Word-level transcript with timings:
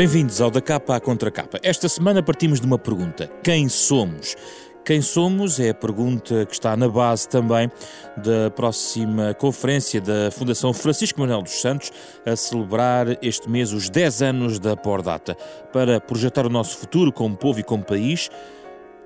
Bem-vindos 0.00 0.40
ao 0.40 0.50
Da 0.50 0.62
Capa 0.62 0.96
à 0.96 0.98
Contra 0.98 1.30
Capa. 1.30 1.60
Esta 1.62 1.86
semana 1.86 2.22
partimos 2.22 2.58
de 2.58 2.66
uma 2.66 2.78
pergunta: 2.78 3.30
quem 3.44 3.68
somos? 3.68 4.34
Quem 4.82 5.02
somos 5.02 5.60
é 5.60 5.68
a 5.68 5.74
pergunta 5.74 6.46
que 6.46 6.54
está 6.54 6.74
na 6.74 6.88
base 6.88 7.28
também 7.28 7.70
da 8.16 8.50
próxima 8.50 9.34
conferência 9.34 10.00
da 10.00 10.30
Fundação 10.30 10.72
Francisco 10.72 11.20
Manuel 11.20 11.42
dos 11.42 11.60
Santos 11.60 11.92
a 12.24 12.34
celebrar 12.34 13.08
este 13.22 13.46
mês 13.50 13.74
os 13.74 13.90
10 13.90 14.22
anos 14.22 14.58
da 14.58 14.74
Pordata. 14.74 15.36
Para 15.70 16.00
projetar 16.00 16.46
o 16.46 16.48
nosso 16.48 16.78
futuro 16.78 17.12
como 17.12 17.36
povo 17.36 17.60
e 17.60 17.62
como 17.62 17.84
país, 17.84 18.30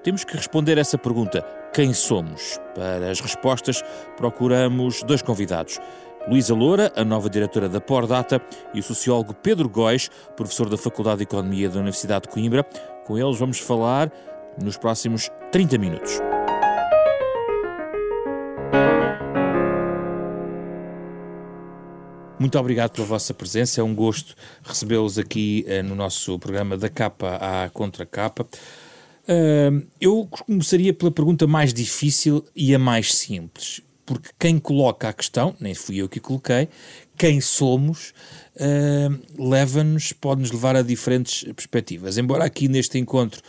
temos 0.04 0.22
que 0.22 0.36
responder 0.36 0.78
essa 0.78 0.96
pergunta: 0.96 1.44
quem 1.74 1.92
somos? 1.92 2.60
Para 2.72 3.10
as 3.10 3.18
respostas, 3.18 3.82
procuramos 4.16 5.02
dois 5.02 5.22
convidados. 5.22 5.80
Luísa 6.26 6.54
Loura, 6.54 6.90
a 6.96 7.04
nova 7.04 7.28
diretora 7.28 7.68
da 7.68 7.82
Pordata, 7.82 8.40
e 8.72 8.80
o 8.80 8.82
sociólogo 8.82 9.34
Pedro 9.34 9.68
Góis, 9.68 10.10
professor 10.34 10.70
da 10.70 10.78
Faculdade 10.78 11.18
de 11.18 11.24
Economia 11.24 11.68
da 11.68 11.76
Universidade 11.76 12.22
de 12.22 12.28
Coimbra. 12.30 12.64
Com 13.04 13.18
eles 13.18 13.38
vamos 13.38 13.58
falar 13.58 14.10
nos 14.58 14.78
próximos 14.78 15.28
30 15.52 15.76
minutos. 15.76 16.18
Muito 22.38 22.58
obrigado 22.58 22.92
pela 22.92 23.06
vossa 23.06 23.34
presença, 23.34 23.82
é 23.82 23.84
um 23.84 23.94
gosto 23.94 24.34
recebê-los 24.62 25.18
aqui 25.18 25.64
eh, 25.68 25.82
no 25.82 25.94
nosso 25.94 26.38
programa 26.38 26.76
da 26.76 26.88
capa 26.88 27.36
à 27.36 27.68
contra 27.68 28.06
capa. 28.06 28.46
Uh, 29.26 29.86
eu 30.00 30.26
começaria 30.30 30.92
pela 30.92 31.10
pergunta 31.10 31.46
mais 31.46 31.72
difícil 31.72 32.44
e 32.54 32.74
a 32.74 32.78
mais 32.78 33.14
simples 33.14 33.82
porque 34.06 34.30
quem 34.38 34.58
coloca 34.58 35.08
a 35.08 35.12
questão, 35.12 35.54
nem 35.58 35.74
fui 35.74 35.96
eu 35.96 36.08
que 36.08 36.20
coloquei, 36.20 36.68
quem 37.16 37.40
somos, 37.40 38.12
uh, 38.56 39.42
leva-nos, 39.48 40.12
pode-nos 40.12 40.50
levar 40.50 40.76
a 40.76 40.82
diferentes 40.82 41.44
perspectivas. 41.54 42.18
Embora 42.18 42.44
aqui 42.44 42.68
neste 42.68 42.98
encontro 42.98 43.40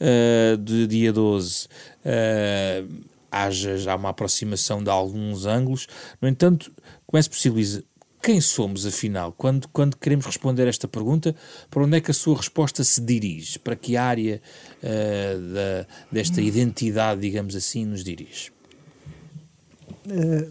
uh, 0.00 0.56
de 0.56 0.86
dia 0.86 1.12
12 1.12 1.64
uh, 1.64 1.68
eh, 2.04 2.84
haja 3.30 3.78
já 3.78 3.96
uma 3.96 4.10
aproximação 4.10 4.82
de 4.82 4.90
alguns 4.90 5.46
ângulos, 5.46 5.86
no 6.20 6.28
entanto, 6.28 6.70
começo 7.06 7.30
por 7.30 7.38
si, 7.38 7.84
quem 8.20 8.40
somos 8.40 8.84
afinal? 8.86 9.32
Quando, 9.32 9.66
quando 9.68 9.96
queremos 9.96 10.26
responder 10.26 10.68
esta 10.68 10.86
pergunta, 10.86 11.34
para 11.70 11.82
onde 11.82 11.96
é 11.96 12.00
que 12.00 12.10
a 12.10 12.14
sua 12.14 12.36
resposta 12.36 12.84
se 12.84 13.00
dirige? 13.00 13.58
Para 13.58 13.74
que 13.74 13.96
área 13.96 14.40
da, 14.80 15.86
desta 16.10 16.40
identidade, 16.40 17.20
digamos 17.20 17.56
assim, 17.56 17.84
nos 17.84 18.04
dirige? 18.04 18.52
Eh, 20.08 20.48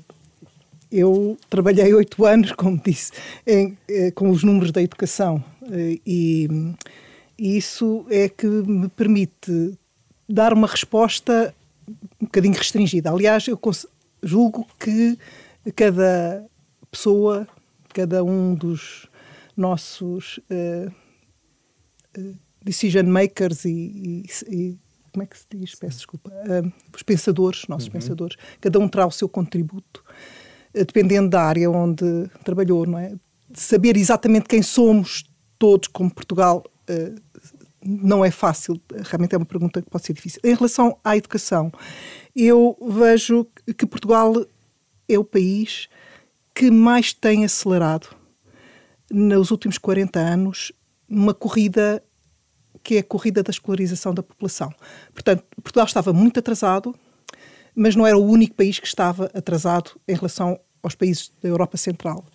eu 0.92 1.38
trabalhei 1.50 1.94
oito 1.94 2.24
anos, 2.26 2.52
como 2.52 2.82
disse, 2.84 3.12
em, 3.46 3.78
eh, 3.88 4.12
com 4.12 4.30
os 4.30 4.44
números 4.44 4.72
da 4.72 4.82
educação 4.82 5.44
eh, 5.72 6.00
e, 6.06 6.48
e 7.38 7.58
isso 7.58 8.06
é 8.10 8.28
que 8.28 8.48
me 8.48 8.90
permite 8.90 9.78
dar 10.28 10.54
uma 10.54 10.68
resposta 10.68 11.54
um 12.22 12.26
bocadinho 12.26 12.56
restringida. 12.56 13.12
Aliás, 13.12 13.48
eu 13.48 13.60
julgo 14.24 14.68
que 14.80 15.18
cada 15.76 16.46
pessoa, 16.90 17.48
cada 17.94 18.24
um 18.24 18.54
dos 18.54 19.08
nossos 19.58 20.40
uh, 20.50 20.92
decision 22.64 23.06
makers 23.06 23.66
e, 23.66 24.26
e, 24.48 24.78
como 25.12 25.24
é 25.24 25.26
que 25.26 25.38
se 25.38 25.46
diz? 25.50 25.76
Peço 25.76 25.98
desculpa. 25.98 26.30
Uh, 26.30 26.72
os 26.96 27.04
pensadores, 27.04 27.68
nossos 27.68 27.88
uhum. 27.88 27.94
pensadores, 27.94 28.38
cada 28.60 28.80
um 28.80 28.88
terá 28.88 29.06
o 29.06 29.12
seu 29.12 29.28
contributo, 29.28 30.04
uh, 30.74 30.86
dependendo 30.86 31.30
da 31.30 31.44
área 31.44 31.70
onde 31.70 32.30
trabalhou, 32.44 32.86
não 32.86 32.98
é? 32.98 33.14
Saber 33.54 33.98
exatamente 33.98 34.48
quem 34.48 34.62
somos 34.62 35.26
todos, 35.60 35.88
como 35.90 36.14
Portugal, 36.14 36.64
uh, 36.90 37.22
não 37.84 38.24
é 38.24 38.32
fácil, 38.32 38.80
realmente 39.04 39.34
é 39.34 39.38
uma 39.38 39.46
pergunta 39.46 39.82
que 39.82 39.90
pode 39.90 40.06
ser 40.06 40.14
difícil. 40.14 40.40
Em 40.44 40.54
relação 40.54 40.98
à 41.04 41.18
educação, 41.18 41.72
eu 42.36 42.78
vejo 42.90 43.46
que 43.78 43.86
Portugal 43.86 44.34
é 45.10 45.18
o 45.18 45.24
país 45.24 45.90
que 46.54 46.70
mais 46.70 47.12
tem 47.12 47.44
acelerado 47.44 48.08
nos 49.12 49.52
últimos 49.52 49.78
40 49.78 50.20
anos 50.20 50.72
uma 51.10 51.34
corrida 51.34 52.02
que 52.84 52.98
é 52.98 53.00
a 53.00 53.04
corrida 53.04 53.44
da 53.44 53.52
escolarização 53.52 54.14
da 54.14 54.24
população. 54.24 54.74
Portanto, 55.14 55.44
Portugal 55.62 55.86
estava 55.86 56.12
muito 56.14 56.40
atrasado, 56.40 56.96
mas 57.76 57.96
não 57.96 58.06
era 58.06 58.18
o 58.18 58.26
único 58.26 58.56
país 58.56 58.80
que 58.80 58.88
estava 58.88 59.32
atrasado 59.34 59.92
em 60.08 60.16
relação 60.16 60.60
aos 60.84 60.96
países 60.96 61.32
da 61.42 61.50
Europa 61.50 61.78
Central. 61.78 62.26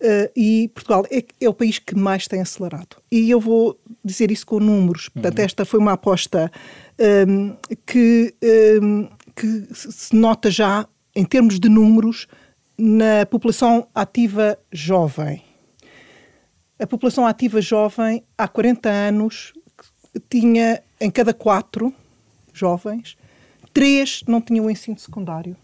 Uh, 0.00 0.28
e 0.36 0.68
Portugal 0.74 1.06
é, 1.10 1.24
é, 1.40 1.48
o 1.48 1.54
país 1.54 1.78
que 1.78 1.94
mais 1.94 2.26
tem 2.26 2.40
acelerado. 2.40 2.96
E 3.10 3.30
eu 3.30 3.40
vou 3.40 3.78
dizer 4.04 4.30
isso 4.30 4.44
com 4.44 4.58
números. 4.58 5.08
Portanto, 5.08 5.38
uhum. 5.38 5.44
esta 5.44 5.64
foi 5.64 5.80
uma 5.80 5.92
aposta 5.92 6.50
um, 6.98 7.04
ehm, 7.04 7.56
que, 7.86 8.34
um, 8.82 9.02
ehm, 9.02 9.08
que 9.34 9.68
se 9.72 10.14
nota 10.14 10.50
já, 10.50 10.86
em 11.14 11.24
termos 11.24 11.58
de 11.60 11.68
números, 11.68 12.26
na 12.76 13.24
população 13.24 13.86
ativa 13.94 14.58
jovem. 14.72 15.42
A 16.78 16.86
população 16.86 17.26
ativa 17.26 17.60
jovem, 17.60 18.24
há 18.36 18.48
40 18.48 18.90
anos, 18.90 19.52
tinha 20.28 20.82
em 21.00 21.10
cada 21.10 21.34
quatro 21.34 21.92
jovens, 22.52 23.16
três 23.72 24.22
não 24.26 24.40
tinham 24.40 24.70
ensino 24.70 24.98
secundário. 24.98 25.56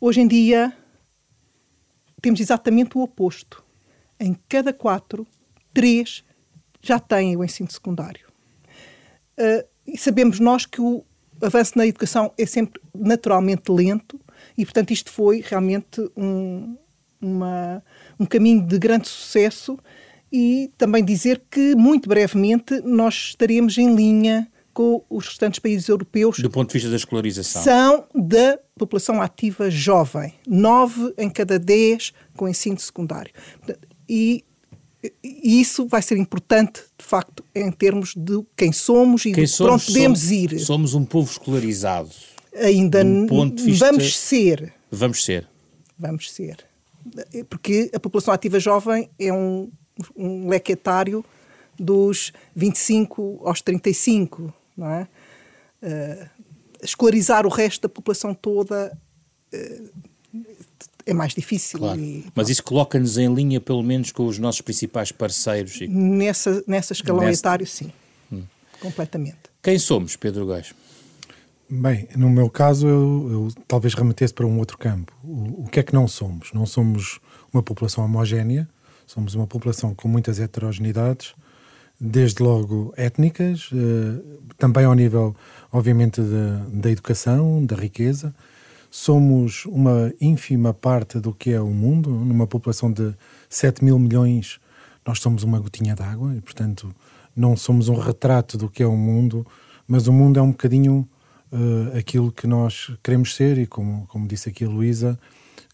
Hoje 0.00 0.20
em 0.20 0.28
dia 0.28 0.72
temos 2.22 2.40
exatamente 2.40 2.96
o 2.96 3.02
oposto. 3.02 3.62
Em 4.18 4.36
cada 4.48 4.72
quatro, 4.72 5.26
três 5.72 6.24
já 6.80 6.98
têm 6.98 7.36
o 7.36 7.44
ensino 7.44 7.70
secundário. 7.70 8.26
Uh, 9.38 9.66
e 9.86 9.98
sabemos 9.98 10.38
nós 10.38 10.66
que 10.66 10.80
o 10.80 11.04
avanço 11.40 11.76
na 11.76 11.86
educação 11.86 12.32
é 12.36 12.46
sempre 12.46 12.80
naturalmente 12.94 13.72
lento 13.72 14.20
e, 14.56 14.64
portanto, 14.64 14.90
isto 14.92 15.10
foi 15.10 15.42
realmente 15.44 16.00
um, 16.16 16.76
uma, 17.20 17.82
um 18.18 18.26
caminho 18.26 18.66
de 18.66 18.78
grande 18.78 19.08
sucesso 19.08 19.78
e 20.32 20.70
também 20.78 21.04
dizer 21.04 21.42
que, 21.50 21.74
muito 21.74 22.08
brevemente, 22.08 22.80
nós 22.82 23.14
estaremos 23.30 23.76
em 23.78 23.94
linha 23.94 24.48
com 24.72 25.04
os 25.10 25.26
restantes 25.26 25.58
países 25.58 25.88
europeus. 25.88 26.38
Do 26.38 26.50
ponto 26.50 26.68
de 26.68 26.74
vista 26.74 26.88
da 26.88 26.96
escolarização? 26.96 27.62
São 27.62 28.04
da 28.14 28.58
população 28.78 29.20
ativa 29.20 29.70
jovem. 29.70 30.34
Nove 30.46 31.12
em 31.18 31.28
cada 31.28 31.58
dez 31.58 32.12
com 32.36 32.48
ensino 32.48 32.78
secundário. 32.78 33.32
E, 34.08 34.44
e 35.22 35.60
isso 35.60 35.86
vai 35.86 36.00
ser 36.00 36.16
importante, 36.16 36.80
de 36.96 37.04
facto, 37.04 37.44
em 37.54 37.70
termos 37.72 38.14
de 38.16 38.42
quem 38.56 38.72
somos 38.72 39.24
e 39.26 39.32
quem 39.32 39.44
de 39.44 39.50
somos, 39.50 39.74
onde 39.74 39.86
podemos 39.86 40.20
somos, 40.20 40.32
ir. 40.32 40.58
Somos 40.60 40.94
um 40.94 41.04
povo 41.04 41.30
escolarizado. 41.30 42.10
Ainda 42.54 43.04
vista... 43.04 43.86
vamos 43.86 44.16
ser. 44.16 44.72
Vamos 44.90 45.24
ser. 45.24 45.48
Vamos 45.98 46.32
ser. 46.32 46.64
Porque 47.48 47.90
a 47.94 48.00
população 48.00 48.32
ativa 48.32 48.58
jovem 48.60 49.10
é 49.18 49.32
um 49.32 49.70
um 50.16 50.48
leque 50.48 50.72
etário 50.72 51.24
dos 51.78 52.32
25 52.54 53.40
aos 53.44 53.62
35, 53.62 54.52
não 54.76 54.90
é? 54.90 55.08
Uh, 55.82 56.28
escolarizar 56.82 57.46
o 57.46 57.48
resto 57.48 57.82
da 57.82 57.88
população 57.88 58.34
toda 58.34 58.96
uh, 59.54 59.90
é 61.06 61.14
mais 61.14 61.34
difícil. 61.34 61.78
Claro. 61.78 61.98
E, 61.98 62.26
Mas 62.34 62.48
isso 62.48 62.62
coloca-nos 62.62 63.18
em 63.18 63.32
linha, 63.32 63.60
pelo 63.60 63.82
menos, 63.82 64.12
com 64.12 64.26
os 64.26 64.38
nossos 64.38 64.60
principais 64.60 65.10
parceiros? 65.10 65.80
E... 65.80 65.88
Nessa, 65.88 66.62
nessa 66.66 66.92
escalão 66.92 67.28
etário, 67.28 67.66
sim. 67.66 67.92
Hum. 68.32 68.42
Completamente. 68.80 69.38
Quem 69.62 69.78
somos, 69.78 70.16
Pedro 70.16 70.46
Gás? 70.46 70.74
Bem, 71.68 72.08
no 72.16 72.28
meu 72.28 72.50
caso, 72.50 72.86
eu, 72.86 73.28
eu, 73.30 73.48
talvez 73.68 73.94
remetesse 73.94 74.34
para 74.34 74.46
um 74.46 74.58
outro 74.58 74.76
campo. 74.76 75.12
O, 75.22 75.64
o 75.64 75.68
que 75.70 75.80
é 75.80 75.82
que 75.82 75.94
não 75.94 76.08
somos? 76.08 76.52
Não 76.52 76.66
somos 76.66 77.20
uma 77.52 77.62
população 77.62 78.04
homogénea, 78.04 78.68
Somos 79.10 79.34
uma 79.34 79.44
população 79.44 79.92
com 79.92 80.06
muitas 80.06 80.38
heterogeneidades, 80.38 81.34
desde 82.00 82.44
logo 82.44 82.94
étnicas, 82.96 83.68
eh, 83.72 84.22
também 84.56 84.84
ao 84.84 84.94
nível, 84.94 85.34
obviamente, 85.72 86.20
da 86.72 86.88
educação, 86.88 87.66
da 87.66 87.74
riqueza. 87.74 88.32
Somos 88.88 89.64
uma 89.64 90.14
ínfima 90.20 90.72
parte 90.72 91.18
do 91.18 91.34
que 91.34 91.50
é 91.50 91.60
o 91.60 91.70
mundo, 91.70 92.08
numa 92.08 92.46
população 92.46 92.92
de 92.92 93.12
7 93.48 93.84
mil 93.84 93.98
milhões, 93.98 94.60
nós 95.04 95.18
somos 95.18 95.42
uma 95.42 95.58
gotinha 95.58 95.96
d'água 95.96 96.36
e, 96.36 96.40
portanto, 96.40 96.94
não 97.34 97.56
somos 97.56 97.88
um 97.88 97.98
retrato 97.98 98.56
do 98.56 98.70
que 98.70 98.80
é 98.80 98.86
o 98.86 98.96
mundo, 98.96 99.44
mas 99.88 100.06
o 100.06 100.12
mundo 100.12 100.38
é 100.38 100.42
um 100.42 100.52
bocadinho 100.52 101.08
uh, 101.50 101.98
aquilo 101.98 102.30
que 102.30 102.46
nós 102.46 102.92
queremos 103.02 103.34
ser 103.34 103.58
e, 103.58 103.66
como, 103.66 104.06
como 104.06 104.28
disse 104.28 104.50
aqui 104.50 104.64
a 104.64 104.68
Luísa, 104.68 105.18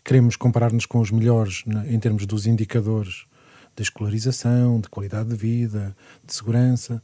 queremos 0.06 0.36
comparar-nos 0.36 0.86
com 0.86 1.00
os 1.00 1.10
melhores 1.10 1.64
né, 1.66 1.84
em 1.88 1.98
termos 1.98 2.26
dos 2.26 2.46
indicadores 2.46 3.26
de 3.74 3.82
escolarização, 3.82 4.80
de 4.80 4.88
qualidade 4.88 5.28
de 5.28 5.34
vida, 5.34 5.96
de 6.24 6.32
segurança. 6.32 7.02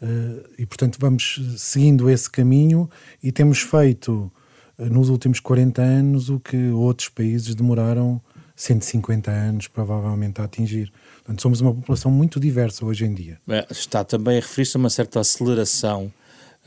Uh, 0.00 0.48
e, 0.58 0.64
portanto, 0.64 0.96
vamos 0.98 1.40
seguindo 1.58 2.08
esse 2.08 2.30
caminho 2.30 2.88
e 3.22 3.30
temos 3.30 3.60
feito 3.60 4.32
uh, 4.78 4.86
nos 4.86 5.10
últimos 5.10 5.40
40 5.40 5.82
anos 5.82 6.30
o 6.30 6.40
que 6.40 6.70
outros 6.70 7.10
países 7.10 7.54
demoraram 7.54 8.20
150 8.56 9.30
anos, 9.30 9.68
provavelmente, 9.68 10.40
a 10.40 10.44
atingir. 10.44 10.90
Portanto, 11.18 11.42
somos 11.42 11.60
uma 11.60 11.74
população 11.74 12.10
muito 12.10 12.40
diversa 12.40 12.84
hoje 12.84 13.04
em 13.04 13.12
dia. 13.12 13.38
Está 13.70 14.02
também 14.02 14.38
a 14.38 14.40
referir-se 14.40 14.76
a 14.76 14.80
uma 14.80 14.90
certa 14.90 15.20
aceleração 15.20 16.10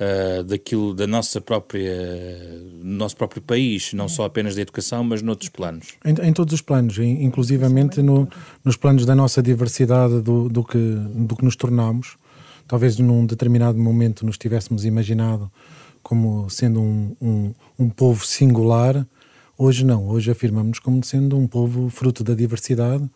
uh, 0.02 0.44
daquilo 0.44 0.94
da 0.94 1.06
nossa 1.06 1.40
própria 1.40 1.96
nosso 2.82 3.16
próprio 3.16 3.42
país, 3.42 3.94
não 3.94 4.10
só 4.10 4.26
apenas 4.26 4.56
da 4.56 4.62
educação, 4.62 5.04
mas 5.04 5.22
noutros 5.22 5.50
planos. 5.50 5.94
Em, 6.04 6.14
em 6.28 6.34
todos 6.34 6.54
os 6.54 6.62
planos, 6.62 6.98
inclusivamente 6.98 8.02
no, 8.02 8.28
nos 8.66 8.76
planos 8.76 9.06
da 9.06 9.16
nossa 9.16 9.42
diversidade, 9.42 10.20
do, 10.22 10.50
do, 10.50 10.64
que, 10.64 10.78
do 10.78 11.36
que 11.36 11.46
nos 11.46 11.56
tornamos. 11.56 12.18
Talvez 12.68 12.98
num 12.98 13.26
determinado 13.26 13.78
momento 13.78 14.26
nos 14.26 14.38
tivéssemos 14.38 14.86
imaginado 14.86 15.52
como 16.02 16.50
sendo 16.50 16.82
um, 16.82 17.16
um, 17.22 17.54
um 17.78 17.90
povo 17.90 18.26
singular. 18.26 19.06
Hoje 19.58 19.86
não, 19.86 20.08
hoje 20.08 20.32
afirmamos 20.32 20.80
como 20.80 21.04
sendo 21.04 21.38
um 21.38 21.48
povo 21.48 21.90
fruto 21.90 22.24
da 22.24 22.34
diversidade 22.34 23.08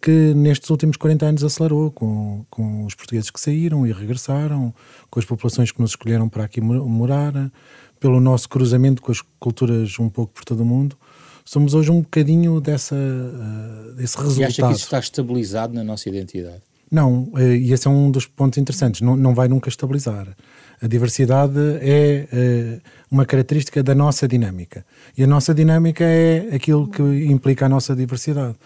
que 0.00 0.32
nestes 0.34 0.70
últimos 0.70 0.96
40 0.96 1.26
anos 1.26 1.44
acelerou 1.44 1.90
com, 1.90 2.44
com 2.48 2.84
os 2.84 2.94
portugueses 2.94 3.30
que 3.30 3.40
saíram 3.40 3.86
e 3.86 3.92
regressaram, 3.92 4.74
com 5.10 5.18
as 5.18 5.24
populações 5.24 5.70
que 5.70 5.80
nos 5.80 5.90
escolheram 5.90 6.28
para 6.28 6.44
aqui 6.44 6.60
morar, 6.60 7.32
pelo 7.98 8.20
nosso 8.20 8.48
cruzamento 8.48 9.02
com 9.02 9.12
as 9.12 9.22
culturas 9.38 9.98
um 9.98 10.08
pouco 10.08 10.32
por 10.32 10.44
todo 10.44 10.60
o 10.60 10.64
mundo. 10.64 10.96
Somos 11.44 11.74
hoje 11.74 11.90
um 11.90 12.00
bocadinho 12.00 12.60
dessa, 12.60 12.94
uh, 12.94 13.94
desse 13.94 14.16
resultado. 14.16 14.40
E 14.40 14.44
acha 14.44 14.62
que 14.62 14.72
isso 14.72 14.84
está 14.84 14.98
estabilizado 14.98 15.74
na 15.74 15.84
nossa 15.84 16.08
identidade? 16.08 16.62
Não, 16.90 17.30
eh, 17.36 17.56
e 17.56 17.72
esse 17.72 17.86
é 17.86 17.90
um 17.90 18.10
dos 18.10 18.26
pontos 18.26 18.58
interessantes, 18.58 19.00
não, 19.00 19.16
não 19.16 19.32
vai 19.32 19.46
nunca 19.46 19.68
estabilizar. 19.68 20.26
A 20.82 20.86
diversidade 20.88 21.58
é 21.80 22.26
uh, 22.32 22.80
uma 23.10 23.24
característica 23.24 23.82
da 23.82 23.94
nossa 23.94 24.26
dinâmica. 24.26 24.84
E 25.16 25.22
a 25.22 25.26
nossa 25.26 25.54
dinâmica 25.54 26.04
é 26.04 26.54
aquilo 26.54 26.88
que 26.88 27.02
implica 27.02 27.66
a 27.66 27.68
nossa 27.68 27.94
diversidade. 27.94 28.56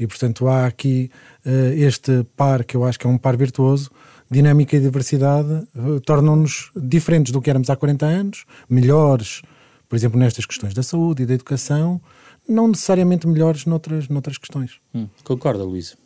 E, 0.00 0.06
portanto, 0.06 0.48
há 0.48 0.66
aqui 0.66 1.10
uh, 1.44 1.74
este 1.74 2.24
par, 2.34 2.64
que 2.64 2.74
eu 2.74 2.86
acho 2.86 2.98
que 2.98 3.06
é 3.06 3.10
um 3.10 3.18
par 3.18 3.36
virtuoso, 3.36 3.90
dinâmica 4.30 4.74
e 4.74 4.80
diversidade 4.80 5.66
uh, 5.76 6.00
tornam-nos 6.00 6.72
diferentes 6.74 7.30
do 7.32 7.42
que 7.42 7.50
éramos 7.50 7.68
há 7.68 7.76
40 7.76 8.06
anos, 8.06 8.46
melhores, 8.66 9.42
por 9.86 9.96
exemplo, 9.96 10.18
nestas 10.18 10.46
questões 10.46 10.72
da 10.72 10.82
saúde 10.82 11.24
e 11.24 11.26
da 11.26 11.34
educação, 11.34 12.00
não 12.48 12.66
necessariamente 12.68 13.28
melhores 13.28 13.66
noutras, 13.66 14.08
noutras 14.08 14.38
questões. 14.38 14.80
Hum, 14.94 15.06
concorda, 15.22 15.62
Luísa? 15.64 15.96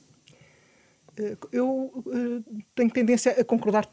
Eh, 1.17 1.37
eu 1.53 1.93
uh, 1.95 2.63
tenho 2.75 2.91
tendência 2.91 3.31
a 3.41 3.45
concordar 3.45 3.89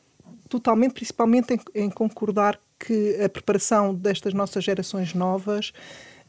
totalmente, 0.50 0.94
principalmente 0.94 1.53
em, 1.53 1.83
em, 1.83 1.89
concordar 1.92 2.59
que 2.80 3.21
a 3.24 3.30
preparação 3.30 3.94
destas 3.94 4.33
nossas 4.33 4.63
gerações 4.63 5.13
novas 5.13 5.71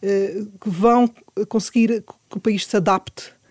uh, 0.03 0.47
que 0.61 0.69
vão 0.69 1.09
conseguir 1.49 2.05
que 2.29 2.37
o 2.37 2.41
país 2.41 2.67
se 2.67 2.77
adapte 2.77 3.31
uh, 3.31 3.42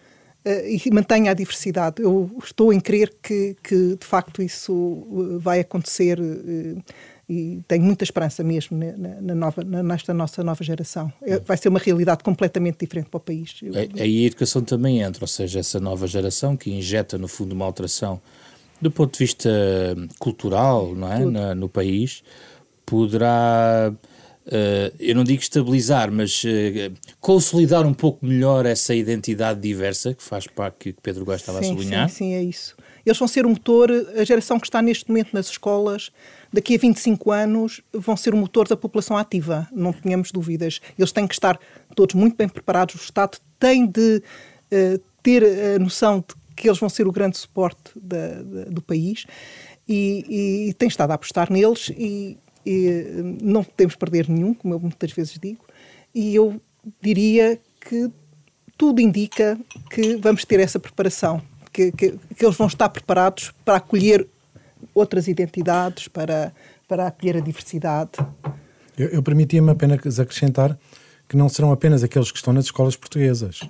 e 0.45 0.89
mantenha 0.91 1.31
a 1.31 1.33
diversidade. 1.33 2.01
Eu 2.01 2.29
estou 2.43 2.73
em 2.73 2.79
crer 2.79 3.13
que, 3.21 3.55
que 3.63 3.95
de 3.95 4.05
facto 4.05 4.41
isso 4.41 5.07
eh, 5.11 5.37
vai 5.37 5.59
acontecer 5.59 6.19
uh, 6.19 6.83
e 7.29 7.61
tenho 7.67 7.83
muita 7.83 8.03
esperança 8.03 8.43
mesmo 8.43 8.77
na, 8.77 9.21
na 9.21 9.35
nova, 9.35 9.63
na, 9.63 9.83
nesta 9.83 10.13
nossa 10.13 10.43
nova 10.43 10.63
geração. 10.63 11.13
Vai 11.45 11.57
ser 11.57 11.69
uma 11.69 11.79
realidade 11.79 12.23
completamente 12.23 12.79
diferente 12.79 13.09
para 13.09 13.17
o 13.17 13.21
país. 13.21 13.59
Eu... 13.61 13.73
Aí 13.75 14.23
a 14.23 14.27
educação 14.27 14.63
também 14.63 15.01
entra, 15.01 15.23
ou 15.23 15.27
seja, 15.27 15.59
essa 15.59 15.79
nova 15.79 16.07
geração 16.07 16.57
que 16.57 16.71
injeta 16.71 17.17
no 17.17 17.27
fundo 17.27 17.53
uma 17.53 17.65
alteração 17.65 18.19
do 18.81 18.89
ponto 18.89 19.13
de 19.13 19.19
vista 19.19 19.49
cultural 20.17 20.95
não 20.95 21.13
é? 21.13 21.23
Na, 21.23 21.55
no 21.55 21.69
país, 21.69 22.23
poderá 22.83 23.93
Uh, 24.45 24.95
eu 24.99 25.15
não 25.15 25.23
digo 25.23 25.41
estabilizar, 25.41 26.11
mas 26.11 26.43
uh, 26.43 26.93
consolidar 27.19 27.85
um 27.85 27.93
pouco 27.93 28.25
melhor 28.25 28.65
essa 28.65 28.93
identidade 28.95 29.59
diversa 29.59 30.13
que 30.13 30.23
faz 30.23 30.47
parte 30.47 30.77
que 30.79 30.93
Pedro 30.93 31.23
Góes 31.23 31.41
estava 31.41 31.59
sim, 31.59 31.65
a 31.65 31.69
sublinhar. 31.69 32.09
Sim, 32.09 32.15
sim, 32.15 32.33
é 32.33 32.43
isso. 32.43 32.75
Eles 33.05 33.17
vão 33.17 33.27
ser 33.27 33.45
um 33.45 33.49
motor, 33.49 33.91
a 34.15 34.23
geração 34.23 34.59
que 34.59 34.67
está 34.67 34.81
neste 34.81 35.07
momento 35.09 35.29
nas 35.33 35.47
escolas, 35.47 36.11
daqui 36.51 36.75
a 36.75 36.77
25 36.77 37.31
anos, 37.31 37.81
vão 37.93 38.17
ser 38.17 38.33
o 38.33 38.37
motor 38.37 38.67
da 38.67 38.75
população 38.75 39.15
ativa, 39.15 39.67
não 39.71 39.93
tenhamos 39.93 40.31
dúvidas. 40.31 40.81
Eles 40.97 41.11
têm 41.11 41.27
que 41.27 41.33
estar 41.33 41.59
todos 41.95 42.15
muito 42.15 42.35
bem 42.35 42.49
preparados, 42.49 42.95
o 42.95 43.03
Estado 43.03 43.37
tem 43.59 43.85
de 43.85 44.23
uh, 44.71 45.01
ter 45.21 45.43
a 45.75 45.79
noção 45.79 46.19
de 46.19 46.41
que 46.55 46.67
eles 46.67 46.79
vão 46.79 46.89
ser 46.89 47.07
o 47.07 47.11
grande 47.11 47.37
suporte 47.37 47.91
da, 47.95 48.41
da, 48.43 48.63
do 48.65 48.81
país 48.81 49.25
e, 49.87 50.67
e 50.69 50.73
tem 50.73 50.87
estado 50.87 51.11
a 51.11 51.15
apostar 51.15 51.51
neles 51.51 51.89
e 51.97 52.37
e 52.65 53.37
não 53.41 53.63
podemos 53.63 53.95
perder 53.95 54.29
nenhum, 54.29 54.53
como 54.53 54.73
eu 54.73 54.79
muitas 54.79 55.11
vezes 55.11 55.37
digo, 55.39 55.65
e 56.13 56.35
eu 56.35 56.61
diria 57.01 57.59
que 57.79 58.11
tudo 58.77 58.99
indica 58.99 59.59
que 59.89 60.15
vamos 60.17 60.43
ter 60.45 60.59
essa 60.59 60.79
preparação, 60.79 61.41
que, 61.71 61.91
que, 61.91 62.11
que 62.35 62.45
eles 62.45 62.55
vão 62.55 62.67
estar 62.67 62.89
preparados 62.89 63.53
para 63.63 63.77
acolher 63.77 64.27
outras 64.93 65.27
identidades, 65.27 66.07
para, 66.07 66.51
para 66.87 67.07
acolher 67.07 67.37
a 67.37 67.39
diversidade. 67.39 68.11
Eu, 68.97 69.07
eu 69.09 69.23
permitia-me 69.23 69.69
apenas 69.69 70.19
acrescentar 70.19 70.77
que 71.29 71.37
não 71.37 71.47
serão 71.47 71.71
apenas 71.71 72.03
aqueles 72.03 72.29
que 72.29 72.37
estão 72.37 72.51
nas 72.53 72.65
escolas 72.65 72.95
portuguesas. 72.95 73.61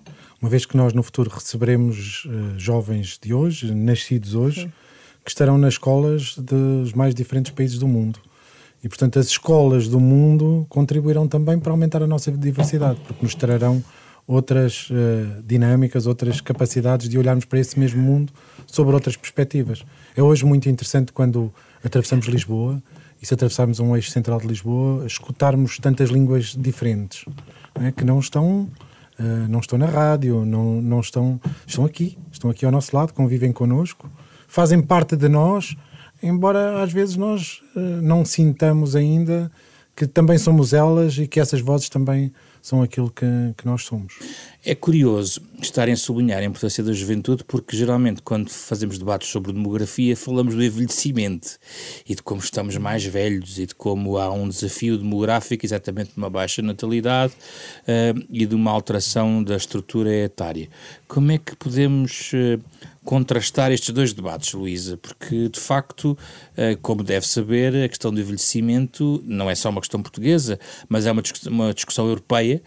Uma 0.41 0.49
vez 0.49 0.65
que 0.65 0.75
nós 0.75 0.93
no 0.93 1.03
futuro 1.03 1.29
receberemos 1.29 2.25
uh, 2.25 2.57
jovens 2.57 3.19
de 3.21 3.33
hoje, 3.33 3.71
nascidos 3.75 4.33
hoje, 4.33 4.61
Sim. 4.61 4.71
que 5.23 5.29
estarão 5.29 5.59
nas 5.59 5.75
escolas 5.75 6.35
dos 6.37 6.93
mais 6.93 7.13
diferentes 7.13 7.51
países 7.51 7.77
do 7.77 7.87
mundo. 7.87 8.19
E, 8.83 8.89
portanto, 8.89 9.19
as 9.19 9.27
escolas 9.27 9.87
do 9.87 9.99
mundo 9.99 10.65
contribuirão 10.67 11.27
também 11.27 11.59
para 11.59 11.71
aumentar 11.71 12.01
a 12.01 12.07
nossa 12.07 12.31
diversidade, 12.31 12.99
porque 13.05 13.23
nos 13.23 13.35
trarão 13.35 13.83
outras 14.27 14.89
uh, 14.89 15.41
dinâmicas, 15.43 16.07
outras 16.07 16.41
capacidades 16.41 17.09
de 17.09 17.17
olharmos 17.17 17.45
para 17.45 17.59
esse 17.59 17.79
mesmo 17.79 18.01
mundo 18.01 18.31
sobre 18.65 18.93
outras 18.93 19.15
perspectivas. 19.15 19.83
É 20.15 20.23
hoje 20.23 20.45
muito 20.45 20.69
interessante 20.69 21.11
quando 21.11 21.53
atravessamos 21.83 22.25
Lisboa 22.27 22.81
e 23.21 23.25
se 23.25 23.33
atravessarmos 23.33 23.79
um 23.79 23.95
eixo 23.95 24.09
central 24.09 24.39
de 24.39 24.47
Lisboa, 24.47 25.05
escutarmos 25.05 25.77
tantas 25.77 26.09
línguas 26.09 26.55
diferentes 26.57 27.25
é? 27.75 27.91
que 27.91 28.03
não 28.03 28.19
estão 28.19 28.69
uh, 29.19 29.47
não 29.49 29.59
estão 29.59 29.77
na 29.77 29.85
rádio, 29.85 30.45
não, 30.45 30.81
não 30.81 30.99
estão 30.99 31.39
estão 31.67 31.85
aqui, 31.85 32.17
estão 32.31 32.49
aqui 32.49 32.65
ao 32.65 32.71
nosso 32.71 32.95
lado, 32.95 33.13
convivem 33.13 33.51
connosco, 33.51 34.09
fazem 34.47 34.81
parte 34.81 35.15
de 35.15 35.29
nós 35.29 35.75
embora 36.21 36.81
às 36.81 36.91
vezes 36.91 37.15
nós 37.15 37.61
uh, 37.75 37.79
não 38.01 38.23
sintamos 38.25 38.95
ainda 38.95 39.51
que 39.95 40.07
também 40.07 40.37
somos 40.37 40.73
elas 40.73 41.17
e 41.17 41.27
que 41.27 41.39
essas 41.39 41.61
vozes 41.61 41.89
também 41.89 42.31
são 42.61 42.81
aquilo 42.81 43.09
que, 43.09 43.25
que, 43.57 43.65
nós 43.65 43.83
somos. 43.83 44.13
É 44.63 44.75
curioso 44.75 45.41
estarem 45.61 45.93
a 45.93 45.97
sublinhar 45.97 46.39
a 46.39 46.43
importância 46.43 46.83
da 46.83 46.93
juventude, 46.93 47.43
porque 47.43 47.75
geralmente, 47.75 48.21
quando 48.21 48.49
fazemos 48.49 48.97
debates 48.97 49.29
sobre 49.29 49.51
demografia, 49.51 50.15
falamos 50.15 50.55
do 50.55 50.63
envelhecimento 50.63 51.57
e 52.07 52.15
de 52.15 52.21
como 52.21 52.39
estamos 52.39 52.77
mais 52.77 53.03
velhos 53.03 53.57
e 53.57 53.65
de 53.65 53.75
como 53.75 54.17
há 54.17 54.31
um 54.31 54.47
desafio 54.47 54.97
demográfico, 54.97 55.65
exatamente 55.65 56.11
de 56.11 56.17
uma 56.17 56.29
baixa 56.29 56.61
natalidade 56.61 57.33
uh, 57.33 58.25
e 58.29 58.45
de 58.45 58.55
uma 58.55 58.71
alteração 58.71 59.43
da 59.43 59.55
estrutura 59.55 60.13
etária. 60.13 60.69
Como 61.07 61.31
é 61.31 61.37
que 61.37 61.55
podemos. 61.55 62.31
Uh, 62.33 62.61
contrastar 63.03 63.71
estes 63.71 63.89
dois 63.89 64.13
debates, 64.13 64.53
Luísa, 64.53 64.95
porque 64.95 65.49
de 65.49 65.59
facto, 65.59 66.17
eh, 66.55 66.77
como 66.81 67.03
deve 67.03 67.27
saber, 67.27 67.75
a 67.83 67.89
questão 67.89 68.13
do 68.13 68.21
envelhecimento 68.21 69.21
não 69.25 69.49
é 69.49 69.55
só 69.55 69.69
uma 69.69 69.81
questão 69.81 70.01
portuguesa, 70.01 70.59
mas 70.87 71.05
é 71.05 71.11
uma 71.11 71.21
discussão, 71.21 71.51
uma 71.51 71.73
discussão 71.73 72.07
europeia. 72.07 72.61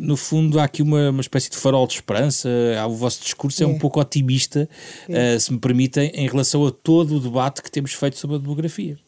no 0.00 0.16
fundo, 0.16 0.58
há 0.58 0.64
aqui 0.64 0.82
uma, 0.82 1.10
uma 1.10 1.20
espécie 1.20 1.50
de 1.50 1.56
farol 1.56 1.86
de 1.86 1.94
esperança. 1.94 2.48
O 2.88 2.94
vosso 2.94 3.22
discurso 3.22 3.62
é, 3.62 3.64
é 3.64 3.68
um 3.68 3.78
pouco 3.78 4.00
otimista, 4.00 4.68
é. 5.08 5.38
se 5.38 5.52
me 5.52 5.58
permitem, 5.58 6.10
em 6.14 6.26
relação 6.26 6.66
a 6.66 6.70
todo 6.70 7.16
o 7.16 7.20
debate 7.20 7.62
que 7.62 7.70
temos 7.70 7.92
feito 7.92 8.18
sobre 8.18 8.36
a 8.36 8.38
demografia. 8.38 8.98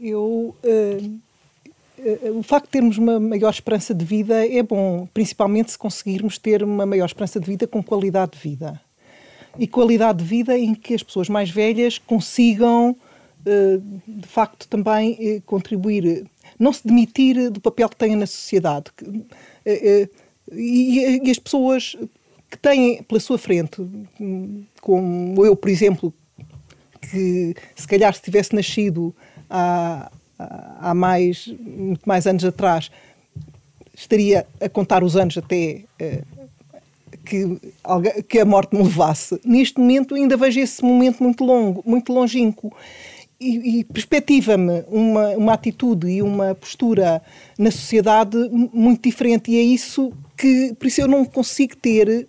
Eu. 0.00 0.56
Uh 0.64 1.29
o 2.34 2.42
facto 2.42 2.66
de 2.66 2.72
termos 2.72 2.98
uma 2.98 3.18
maior 3.20 3.50
esperança 3.50 3.94
de 3.94 4.04
vida 4.04 4.46
é 4.46 4.62
bom, 4.62 5.06
principalmente 5.12 5.72
se 5.72 5.78
conseguirmos 5.78 6.38
ter 6.38 6.62
uma 6.62 6.86
maior 6.86 7.06
esperança 7.06 7.38
de 7.40 7.46
vida 7.46 7.66
com 7.66 7.82
qualidade 7.82 8.32
de 8.32 8.38
vida. 8.38 8.80
E 9.58 9.66
qualidade 9.66 10.18
de 10.18 10.24
vida 10.24 10.58
em 10.58 10.74
que 10.74 10.94
as 10.94 11.02
pessoas 11.02 11.28
mais 11.28 11.50
velhas 11.50 11.98
consigam, 11.98 12.96
eh, 13.44 13.78
de 14.06 14.28
facto, 14.28 14.68
também 14.68 15.16
eh, 15.20 15.42
contribuir, 15.44 16.24
não 16.58 16.72
se 16.72 16.86
demitir 16.86 17.50
do 17.50 17.60
papel 17.60 17.88
que 17.88 17.96
têm 17.96 18.14
na 18.14 18.26
sociedade. 18.26 18.90
E 20.52 21.30
as 21.30 21.38
pessoas 21.38 21.96
que 22.50 22.58
têm 22.58 23.02
pela 23.04 23.20
sua 23.20 23.38
frente, 23.38 23.80
como 24.80 25.46
eu, 25.46 25.54
por 25.54 25.68
exemplo, 25.68 26.12
que 27.00 27.54
se 27.74 27.86
calhar 27.86 28.12
se 28.14 28.22
tivesse 28.22 28.54
nascido 28.54 29.14
há, 29.48 30.10
há 30.80 30.94
mais, 30.94 31.46
muito 31.60 32.06
mais 32.06 32.26
anos 32.26 32.44
atrás, 32.44 32.90
estaria 33.94 34.46
a 34.60 34.68
contar 34.68 35.02
os 35.04 35.16
anos 35.16 35.36
até 35.36 35.84
uh, 36.00 36.40
que, 37.24 37.60
que 38.28 38.38
a 38.38 38.44
morte 38.44 38.74
me 38.74 38.82
levasse. 38.82 39.40
Neste 39.44 39.78
momento 39.78 40.14
ainda 40.14 40.36
vejo 40.36 40.60
esse 40.60 40.82
momento 40.82 41.22
muito 41.22 41.44
longo, 41.44 41.82
muito 41.86 42.12
longínquo. 42.12 42.72
E, 43.40 43.80
e 43.80 43.84
perspectiva-me 43.84 44.84
uma, 44.88 45.28
uma 45.30 45.52
atitude 45.54 46.08
e 46.08 46.20
uma 46.20 46.54
postura 46.54 47.22
na 47.58 47.70
sociedade 47.70 48.36
muito 48.72 49.02
diferente. 49.02 49.50
E 49.50 49.56
é 49.56 49.62
isso 49.62 50.12
que, 50.36 50.74
por 50.78 50.86
isso 50.86 51.00
eu 51.00 51.08
não 51.08 51.24
consigo 51.24 51.74
ter 51.76 52.28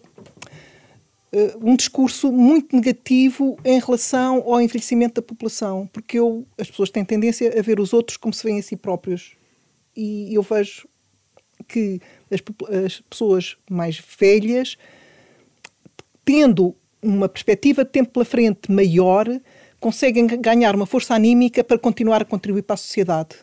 um 1.62 1.76
discurso 1.76 2.32
muito 2.32 2.76
negativo 2.76 3.58
em 3.64 3.80
relação 3.80 4.44
ao 4.46 4.62
envelhecimento 4.62 5.16
da 5.16 5.22
população, 5.22 5.88
porque 5.92 6.20
eu, 6.20 6.46
as 6.58 6.70
pessoas 6.70 6.90
têm 6.90 7.06
tendência 7.06 7.58
a 7.58 7.62
ver 7.62 7.80
os 7.80 7.94
outros 7.94 8.18
como 8.18 8.34
se 8.34 8.44
veem 8.44 8.60
a 8.60 8.64
si 8.64 8.76
próprios. 8.76 9.36
E 9.96 10.34
eu 10.34 10.42
vejo 10.42 10.88
que 11.68 12.02
as, 12.30 12.42
as 12.86 13.02
pessoas 13.02 13.58
mais 13.70 14.02
velhas, 14.20 14.78
tendo 16.26 16.76
uma 17.02 17.30
perspectiva 17.30 17.86
de 17.86 17.92
tempo 17.92 18.12
pela 18.12 18.26
frente 18.26 18.72
maior, 18.72 19.28
conseguem 19.80 20.28
ganhar 20.28 20.76
uma 20.76 20.86
força 20.86 21.16
anímica 21.16 21.64
para 21.64 21.80
continuar 21.80 22.22
a 22.22 22.26
contribuir 22.26 22.64
para 22.64 22.74
a 22.74 22.78
sociedade. 22.78 23.36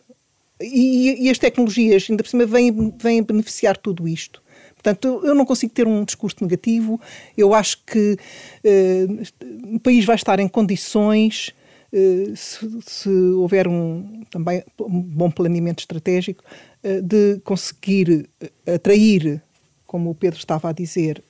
E, 0.61 1.25
e 1.25 1.29
as 1.29 1.37
tecnologias, 1.37 2.07
ainda 2.09 2.23
por 2.23 2.29
cima, 2.29 2.45
vêm, 2.45 2.93
vêm 2.97 3.23
beneficiar 3.23 3.77
tudo 3.77 4.07
isto. 4.07 4.41
Portanto, 4.81 5.21
eu 5.25 5.35
não 5.35 5.45
consigo 5.45 5.73
ter 5.73 5.85
um 5.85 6.05
discurso 6.05 6.37
negativo. 6.41 6.99
Eu 7.37 7.53
acho 7.53 7.83
que 7.85 8.17
uh, 8.63 9.75
o 9.75 9.79
país 9.79 10.05
vai 10.05 10.15
estar 10.15 10.39
em 10.39 10.47
condições, 10.47 11.53
uh, 11.91 12.35
se, 12.35 12.79
se, 12.87 13.09
houver 13.09 13.67
um, 13.67 14.23
também 14.31 14.63
um 14.79 15.01
bom 15.01 15.29
planeamento 15.29 15.81
estratégico, 15.81 16.45
uh, 16.81 17.01
de 17.01 17.41
conseguir 17.43 18.29
atrair, 18.65 19.43
como 19.85 20.11
o 20.11 20.15
Pedro 20.15 20.39
estava 20.39 20.69
a 20.69 20.71
dizer, 20.71 21.21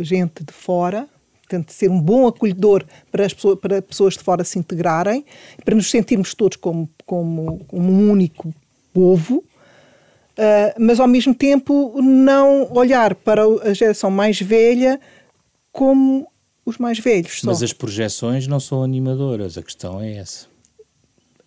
gente 0.00 0.42
de 0.42 0.52
fora, 0.52 1.08
portanto, 1.42 1.70
ser 1.70 1.90
um 1.90 2.00
bom 2.00 2.26
acolhedor 2.26 2.84
para, 3.12 3.24
as 3.24 3.34
pessoas, 3.34 3.58
para 3.60 3.82
pessoas 3.82 4.14
de 4.14 4.20
fora 4.20 4.42
se 4.42 4.58
integrarem, 4.58 5.24
para 5.64 5.76
nos 5.76 5.90
sentirmos 5.90 6.34
todos 6.34 6.56
como, 6.56 6.88
como, 7.06 7.64
um 7.72 8.10
único 8.10 8.52
povo, 8.92 9.44
mas 10.78 10.98
ao 11.00 11.06
mesmo 11.06 11.34
tempo 11.34 12.00
não 12.00 12.72
olhar 12.72 13.14
para 13.14 13.42
a 13.44 13.74
geração 13.74 14.10
mais 14.10 14.40
velha 14.40 15.00
como 15.72 16.26
os 16.64 16.78
mais 16.78 16.98
velhos. 16.98 17.40
Só. 17.40 17.46
Mas 17.46 17.62
as 17.62 17.72
projeções 17.72 18.46
não 18.46 18.60
são 18.60 18.82
animadoras, 18.82 19.58
a 19.58 19.62
questão 19.62 20.00
é 20.00 20.16
essa. 20.16 20.46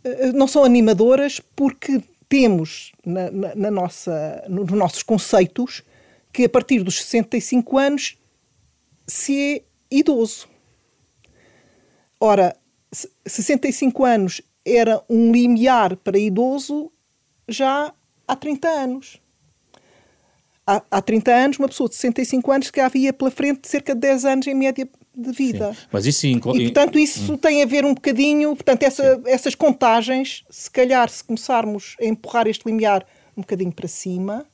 Uh, 0.04 0.34
não 0.34 0.48
são 0.48 0.64
animadoras 0.64 1.42
porque 1.56 2.02
temos 2.28 2.92
na, 3.06 3.32
na, 3.32 3.56
na 3.56 3.72
nossa, 3.72 4.44
nos 4.50 4.72
nossos 4.72 5.04
conceitos 5.04 5.84
que 6.32 6.46
a 6.46 6.50
partir 6.50 6.84
dos 6.84 6.98
65 7.02 7.78
anos 7.78 8.18
se 9.08 9.58
é 9.58 9.64
idoso. 9.92 10.48
Ora, 12.20 12.56
65 13.26 14.06
anos 14.06 14.42
era 14.66 15.04
um 15.10 15.32
limiar 15.32 15.96
para 15.98 16.18
idoso 16.18 16.92
já 17.48 17.94
há 18.34 18.36
30 18.36 18.68
anos. 18.68 19.22
Há, 20.66 20.82
há 20.90 21.02
30 21.02 21.32
anos, 21.32 21.60
uma 21.60 21.68
pessoa 21.68 21.90
de 21.90 21.96
65 21.96 22.52
anos 22.52 22.72
que 22.72 22.80
havia 22.80 23.12
pela 23.12 23.32
frente 23.32 23.68
cerca 23.68 23.94
de 23.94 24.02
10 24.02 24.26
anos 24.26 24.48
em 24.48 24.54
média 24.54 24.88
de 25.16 25.32
vida. 25.32 25.74
Sim. 25.74 25.80
Mas 25.92 26.06
isso. 26.06 26.26
E, 26.26 26.40
portanto, 26.40 26.98
isso 26.98 27.34
hum. 27.34 27.38
tem 27.38 27.62
a 27.62 27.66
ver 27.66 27.86
um 27.86 27.94
bocadinho... 27.94 28.56
Portanto, 28.56 28.84
essa, 28.84 29.22
essas 29.26 29.56
contagens, 29.56 30.44
se 30.50 30.72
calhar, 30.72 31.10
se 31.10 31.24
começarmos 31.24 31.96
a 32.02 32.06
empurrar 32.06 32.48
este 32.48 32.66
limiar 32.66 33.06
um 33.36 33.42
bocadinho 33.42 33.72
para 33.72 33.88
cima, 33.88 34.46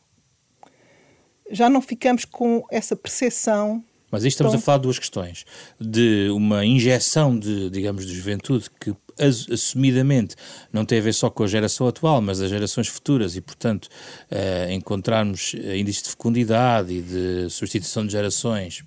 já 1.52 1.70
não 1.70 1.82
ficamos 1.82 2.26
com 2.26 2.66
essa 2.72 2.96
percepção 2.96 3.84
mas 4.12 4.24
aí 4.24 4.30
estamos 4.30 4.54
a 4.54 4.58
falar 4.58 4.78
de 4.78 4.84
duas 4.84 4.98
questões. 4.98 5.46
De 5.80 6.30
uma 6.32 6.66
injeção 6.66 7.38
de, 7.38 7.70
digamos, 7.70 8.06
de 8.06 8.14
juventude 8.14 8.70
que 8.80 8.94
assumidamente 9.20 10.36
não 10.72 10.86
tem 10.86 11.00
a 11.00 11.02
ver 11.02 11.14
só 11.14 11.30
com 11.30 11.44
a 11.44 11.48
geração 11.48 11.88
atual, 11.88 12.22
mas 12.22 12.42
as 12.42 12.50
gerações 12.50 12.88
futuras 12.88 13.36
e, 13.36 13.42
portanto, 13.42 13.86
uh, 13.86 14.72
encontrarmos 14.72 15.54
índices 15.54 16.04
de 16.04 16.10
fecundidade 16.10 16.94
e 16.94 17.02
de 17.02 17.50
substituição 17.50 18.06
de 18.06 18.12
gerações 18.12 18.84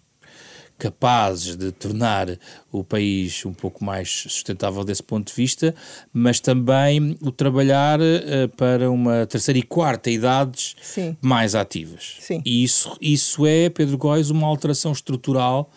capazes 0.82 1.54
de 1.54 1.70
tornar 1.70 2.36
o 2.72 2.82
país 2.82 3.46
um 3.46 3.52
pouco 3.52 3.84
mais 3.84 4.10
sustentável 4.10 4.82
desse 4.82 5.02
ponto 5.02 5.28
de 5.28 5.32
vista, 5.32 5.72
mas 6.12 6.40
também 6.40 7.16
o 7.20 7.30
trabalhar 7.30 8.00
uh, 8.00 8.48
para 8.56 8.90
uma 8.90 9.24
terceira 9.26 9.60
e 9.60 9.62
quarta 9.62 10.10
idades 10.10 10.74
Sim. 10.82 11.16
mais 11.20 11.54
ativas. 11.54 12.16
Sim. 12.18 12.42
E 12.44 12.64
isso, 12.64 12.96
isso 13.00 13.46
é, 13.46 13.68
Pedro 13.70 13.96
Góis, 13.96 14.28
uma 14.28 14.48
alteração 14.48 14.90
estrutural 14.90 15.70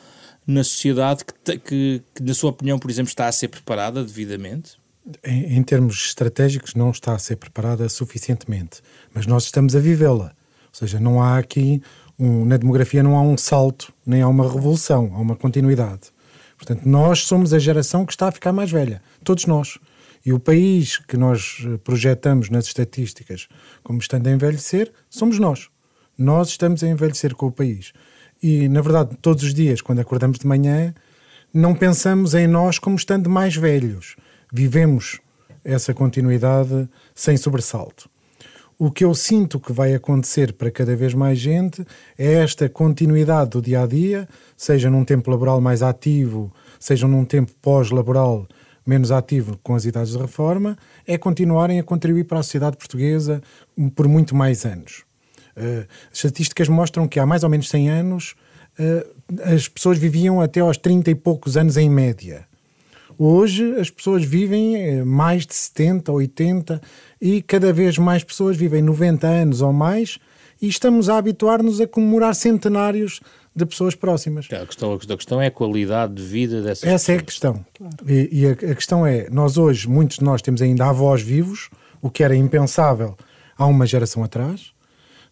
na 0.46 0.64
sociedade 0.64 1.24
que, 1.26 1.58
que, 1.60 2.04
que, 2.14 2.24
na 2.24 2.34
sua 2.34 2.52
opinião, 2.52 2.78
por 2.78 2.90
exemplo, 2.90 3.10
está 3.10 3.28
a 3.28 3.32
ser 3.32 3.48
preparada 3.48 4.04
devidamente? 4.04 4.78
Em, 5.24 5.58
em 5.58 5.64
termos 5.64 6.06
estratégicos, 6.06 6.74
não 6.74 6.92
está 6.92 7.14
a 7.14 7.20
ser 7.20 7.36
preparada 7.36 7.88
suficientemente, 7.90 8.82
mas 9.14 9.26
nós 9.26 9.46
estamos 9.46 9.76
a 9.76 9.80
vivê-la. 9.80 10.36
Ou 10.68 10.80
seja, 10.80 11.00
não 11.00 11.22
há 11.22 11.38
aqui 11.38 11.82
um, 12.18 12.46
na 12.46 12.58
demografia 12.58 13.04
não 13.04 13.16
há 13.16 13.22
um 13.22 13.38
salto, 13.38 13.94
nem 14.06 14.22
há 14.22 14.28
uma 14.28 14.50
revolução, 14.50 15.12
há 15.14 15.20
uma 15.20 15.36
continuidade. 15.36 16.14
Portanto, 16.58 16.88
nós 16.88 17.24
somos 17.24 17.54
a 17.54 17.60
geração 17.60 18.06
que 18.06 18.14
está 18.14 18.30
a 18.30 18.32
ficar 18.32 18.54
mais 18.54 18.72
velha, 18.72 19.02
todos 19.24 19.46
nós. 19.46 19.78
E 20.26 20.34
o 20.34 20.40
país 20.40 20.98
que 20.98 21.18
nós 21.18 21.64
eh, 21.66 21.78
projetamos 21.78 22.50
nas 22.50 22.66
estatísticas 22.66 23.48
como 23.84 24.00
estando 24.00 24.28
a 24.28 24.32
envelhecer, 24.32 24.92
somos 25.10 25.38
nós. 25.38 25.70
Nós 26.18 26.50
estamos 26.50 26.84
a 26.84 26.88
envelhecer 26.88 27.36
com 27.36 27.48
o 27.48 27.52
país. 27.52 27.92
E, 28.48 28.70
na 28.70 28.80
verdade, 28.80 29.18
todos 29.24 29.42
os 29.42 29.56
dias, 29.56 29.82
quando 29.82 30.02
acordamos 30.02 30.38
de 30.38 30.46
manhã, 30.46 30.94
não 31.52 31.74
pensamos 31.74 32.36
em 32.36 32.46
nós 32.46 32.78
como 32.78 32.96
estando 32.96 33.28
mais 33.28 33.56
velhos. 33.56 34.16
Vivemos 34.54 35.20
essa 35.64 35.96
continuidade 35.96 36.88
sem 37.16 37.38
sobressalto. 37.38 38.08
O 38.78 38.92
que 38.92 39.04
eu 39.04 39.16
sinto 39.16 39.60
que 39.60 39.74
vai 39.74 39.96
acontecer 39.96 40.54
para 40.54 40.70
cada 40.70 40.96
vez 40.96 41.16
mais 41.16 41.40
gente 41.40 41.84
é 42.16 42.34
esta 42.34 42.70
continuidade 42.70 43.50
do 43.50 43.64
dia 43.64 43.82
a 43.82 43.88
dia, 43.88 44.30
seja 44.56 44.92
num 44.92 45.04
tempo 45.04 45.32
laboral 45.32 45.60
mais 45.60 45.82
ativo, 45.82 46.54
seja 46.80 47.08
num 47.08 47.26
tempo 47.26 47.52
pós-laboral 47.64 48.48
menos 48.86 49.10
ativo 49.12 49.58
com 49.64 49.74
as 49.74 49.86
idades 49.86 50.12
de 50.12 50.20
reforma, 50.20 50.78
é 51.08 51.18
continuarem 51.18 51.80
a 51.80 51.84
contribuir 51.84 52.26
para 52.26 52.42
a 52.42 52.44
sociedade 52.44 52.78
portuguesa 52.78 53.42
por 53.96 54.08
muito 54.08 54.36
mais 54.36 54.68
anos. 54.68 55.05
Uh, 55.56 55.88
estatísticas 56.12 56.68
mostram 56.68 57.08
que 57.08 57.20
há 57.20 57.26
mais 57.26 57.44
ou 57.44 57.50
menos 57.50 57.70
100 57.70 57.90
anos 57.90 58.36
uh, 58.80 59.44
as 59.54 59.68
pessoas 59.68 59.98
viviam 59.98 60.42
até 60.42 60.60
aos 60.60 60.78
30 60.78 61.12
e 61.12 61.16
poucos 61.16 61.56
anos 61.56 61.78
em 61.78 61.90
média. 61.90 62.46
Hoje 63.18 63.76
as 63.80 63.90
pessoas 63.90 64.26
vivem 64.26 64.76
eh, 64.76 65.04
mais 65.06 65.46
de 65.46 65.56
70, 65.56 66.12
80 66.12 66.82
e 67.22 67.42
cada 67.42 67.72
vez 67.72 67.98
mais 67.98 68.26
pessoas 68.26 68.58
vivem 68.58 68.82
90 68.82 69.26
anos 69.26 69.62
ou 69.62 69.72
mais 69.72 70.20
e 70.62 70.68
estamos 70.68 71.08
a 71.08 71.18
habituar-nos 71.18 71.80
a 71.80 71.88
comemorar 71.88 72.36
centenários 72.36 73.22
de 73.56 73.66
pessoas 73.66 73.96
próximas. 73.96 74.48
A 74.52 74.66
questão, 74.66 74.94
a 74.94 75.00
questão 75.00 75.42
é 75.42 75.48
a 75.48 75.52
qualidade 75.52 76.16
de 76.16 76.24
vida 76.24 76.62
dessas 76.62 76.84
Essa 76.84 76.92
pessoas. 76.92 77.10
é 77.10 77.16
a 77.16 77.24
questão. 77.24 77.66
Claro. 77.74 77.96
E, 78.06 78.30
e 78.32 78.48
a, 78.48 78.52
a, 78.52 78.76
questão 78.76 79.08
é, 79.08 79.30
nós 79.30 79.58
hoje, 79.58 79.88
muitos 79.88 80.18
de 80.18 80.26
nós 80.26 80.42
temos 80.42 80.62
ainda 80.62 80.86
avós 80.88 81.22
vivos, 81.22 81.70
o 82.02 82.10
que 82.10 82.22
era 82.22 82.36
impensável 82.36 83.16
há 83.58 83.66
uma 83.66 83.86
geração 83.86 84.26
atrás, 84.26 84.75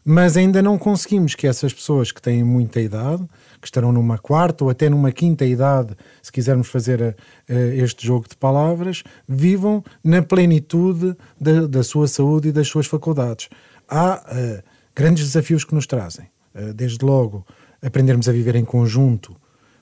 mas 0.05 0.35
ainda 0.35 0.61
não 0.61 0.77
conseguimos 0.77 1.35
que 1.35 1.47
essas 1.47 1.73
pessoas 1.73 2.11
que 2.11 2.21
têm 2.21 2.43
muita 2.43 2.81
idade, 2.81 3.23
que 3.61 3.67
estarão 3.67 3.91
numa 3.91 4.17
quarta 4.17 4.63
ou 4.63 4.69
até 4.69 4.89
numa 4.89 5.11
quinta 5.11 5.45
idade, 5.45 5.95
se 6.21 6.31
quisermos 6.31 6.67
fazer 6.67 7.01
a, 7.01 7.53
a 7.53 7.75
este 7.75 8.05
jogo 8.05 8.27
de 8.27 8.35
palavras, 8.35 9.03
vivam 9.27 9.83
na 10.03 10.21
plenitude 10.21 11.15
da, 11.39 11.67
da, 11.67 11.83
sua 11.83 12.07
saúde 12.07 12.49
e 12.49 12.51
das 12.51 12.67
suas 12.67 12.85
faculdades. 12.85 13.49
Há 13.87 14.15
uh, 14.15 14.63
grandes 14.95 15.25
desafios 15.25 15.63
que 15.63 15.75
nos 15.75 15.87
trazem. 15.87 16.27
Desde 16.75 17.03
logo, 17.03 17.45
aprendermos 17.81 18.29
a 18.29 18.31
viver 18.31 18.55
em 18.55 18.63
conjunto, 18.63 19.35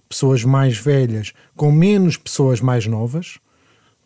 pessoas 0.08 0.44
mais 0.44 0.78
velhas 0.78 1.34
com 1.56 1.72
menos 1.72 2.18
pessoas 2.18 2.62
mais 2.62 2.86
novas. 2.88 3.40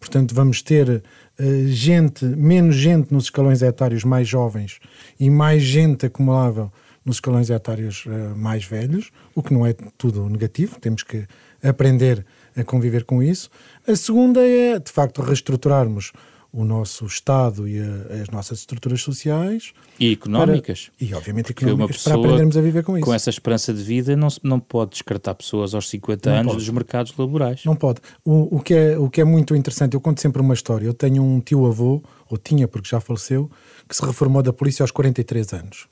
Portanto, 0.05 0.35
vamos 0.35 0.61
ter 0.61 0.87
uh, 0.87 1.67
gente, 1.67 2.23
menos 2.25 2.75
gente 2.75 3.11
nos 3.11 3.23
escalões 3.25 3.63
etários 3.63 4.03
mais 4.03 4.27
jovens 4.27 4.79
e 5.19 5.31
mais 5.31 5.63
gente 5.63 6.05
acumulável 6.05 6.71
nos 7.03 7.15
escalões 7.15 7.49
etários 7.49 8.05
uh, 8.05 8.35
mais 8.37 8.63
velhos, 8.63 9.09
o 9.33 9.41
que 9.41 9.51
não 9.51 9.65
é 9.65 9.73
tudo 9.97 10.29
negativo, 10.29 10.79
temos 10.79 11.01
que 11.01 11.25
aprender 11.63 12.23
a 12.55 12.63
conviver 12.63 13.03
com 13.03 13.21
isso. 13.21 13.49
A 13.87 13.95
segunda 13.95 14.41
é, 14.45 14.77
de 14.77 14.91
facto, 14.91 15.23
reestruturarmos 15.23 16.13
o 16.55 16.63
nosso 16.63 17.05
Estado 17.05 17.67
e 17.67 17.79
a, 17.79 18.21
as 18.21 18.29
nossas 18.29 18.59
estruturas 18.59 19.01
sociais. 19.01 19.73
E 19.99 20.13
económicas. 20.13 20.89
Para, 20.97 21.07
e, 21.07 21.13
obviamente, 21.13 21.47
Porque 21.47 21.65
económicas, 21.65 22.03
para 22.03 22.15
aprendermos 22.15 22.55
a 22.57 22.61
viver 22.61 22.83
com 22.83 22.97
isso. 22.97 23.05
Com 23.05 23.13
essa 23.13 23.29
esperança 23.29 23.73
de 23.73 23.83
vida, 23.83 24.15
não, 24.15 24.29
não 24.41 24.59
pode 24.59 24.91
descartar 24.91 25.35
pessoas 25.35 25.73
aos 25.73 25.89
50 25.89 26.29
não 26.29 26.37
anos 26.37 26.53
pode. 26.53 26.65
dos 26.65 26.73
mercados 26.73 27.13
laborais. 27.17 27.65
Não 27.65 27.75
pode. 27.75 27.99
O, 28.23 28.57
o, 28.57 28.59
que 28.61 28.73
é, 28.73 28.97
o 28.97 29.09
que 29.09 29.19
é 29.19 29.25
muito 29.25 29.55
interessante, 29.55 29.95
eu 29.95 30.01
conto 30.01 30.21
sempre 30.21 30.41
uma 30.41 30.53
história. 30.53 30.85
Eu 30.85 30.93
tenho 30.93 31.21
um 31.21 31.39
tio-avô, 31.41 32.01
ou 32.29 32.37
tinha 32.37 32.67
porque 32.67 32.87
já 32.89 32.99
faleceu, 32.99 33.51
que 33.87 33.95
se 33.95 34.05
reformou 34.05 34.41
da 34.41 34.53
polícia 34.53 34.83
aos 34.83 34.91
43 34.91 35.53
anos 35.53 35.87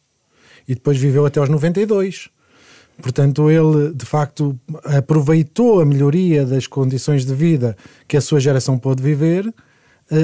e 0.68 0.74
depois 0.74 0.98
viveu 0.98 1.26
até 1.26 1.40
aos 1.40 1.50
92. 1.50 2.30
Portanto, 3.02 3.50
ele 3.50 3.94
de 3.94 4.06
facto 4.06 4.58
aproveitou 4.84 5.82
a 5.82 5.86
melhoria 5.86 6.46
das 6.46 6.68
condições 6.68 7.26
de 7.26 7.34
vida 7.34 7.76
que 8.08 8.16
a 8.16 8.22
sua 8.22 8.40
geração 8.40 8.78
pôde 8.78 9.02
viver, 9.02 9.52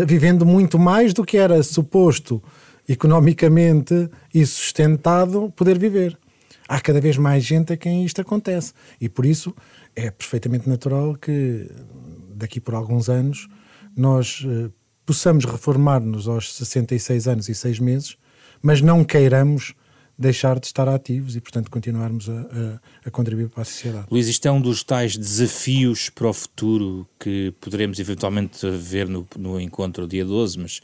vivendo 0.05 0.45
muito 0.45 0.77
mais 0.77 1.13
do 1.13 1.24
que 1.24 1.38
era 1.38 1.62
suposto 1.63 2.41
economicamente 2.88 4.09
e 4.33 4.45
sustentado 4.45 5.53
poder 5.55 5.77
viver. 5.77 6.17
Há 6.67 6.79
cada 6.79 7.00
vez 7.00 7.17
mais 7.17 7.43
gente 7.43 7.74
a 7.74 7.77
quem 7.77 8.03
isto 8.03 8.21
acontece. 8.21 8.74
E 9.00 9.07
por 9.07 9.25
isso 9.25 9.55
é 9.95 10.09
perfeitamente 10.09 10.67
natural 10.67 11.15
que 11.15 11.69
daqui 12.36 12.59
por 12.59 12.74
alguns 12.74 13.09
anos 13.09 13.48
nós 13.95 14.45
eh, 14.48 14.69
possamos 15.05 15.45
reformar-nos 15.45 16.27
aos 16.27 16.53
66 16.55 17.27
anos 17.27 17.50
e 17.50 17.55
6 17.55 17.79
meses, 17.79 18.17
mas 18.62 18.81
não 18.81 19.03
queiramos 19.03 19.74
deixar 20.19 20.59
de 20.59 20.67
estar 20.67 20.89
ativos 20.89 21.38
e, 21.38 21.39
portanto, 21.39 21.71
continuarmos 21.71 22.29
a, 22.29 22.33
a, 22.33 23.07
a, 23.07 23.11
contribuir 23.11 23.47
para 23.47 23.61
a 23.61 23.65
sociedade. 23.65 24.05
Luís, 24.11 24.27
isto 24.27 24.45
é 24.45 24.51
um 24.51 24.59
dos 24.59 24.83
tais 24.83 25.15
desafios 25.15 26.09
para 26.09 26.27
o 26.27 26.33
futuro 26.33 27.07
que 27.17 27.53
poderemos 27.61 27.99
eventualmente 27.99 28.69
ver 28.69 29.07
no, 29.07 29.25
no 29.38 29.61
encontro 29.61 30.05
dia 30.05 30.25
12, 30.25 30.59
mas 30.59 30.81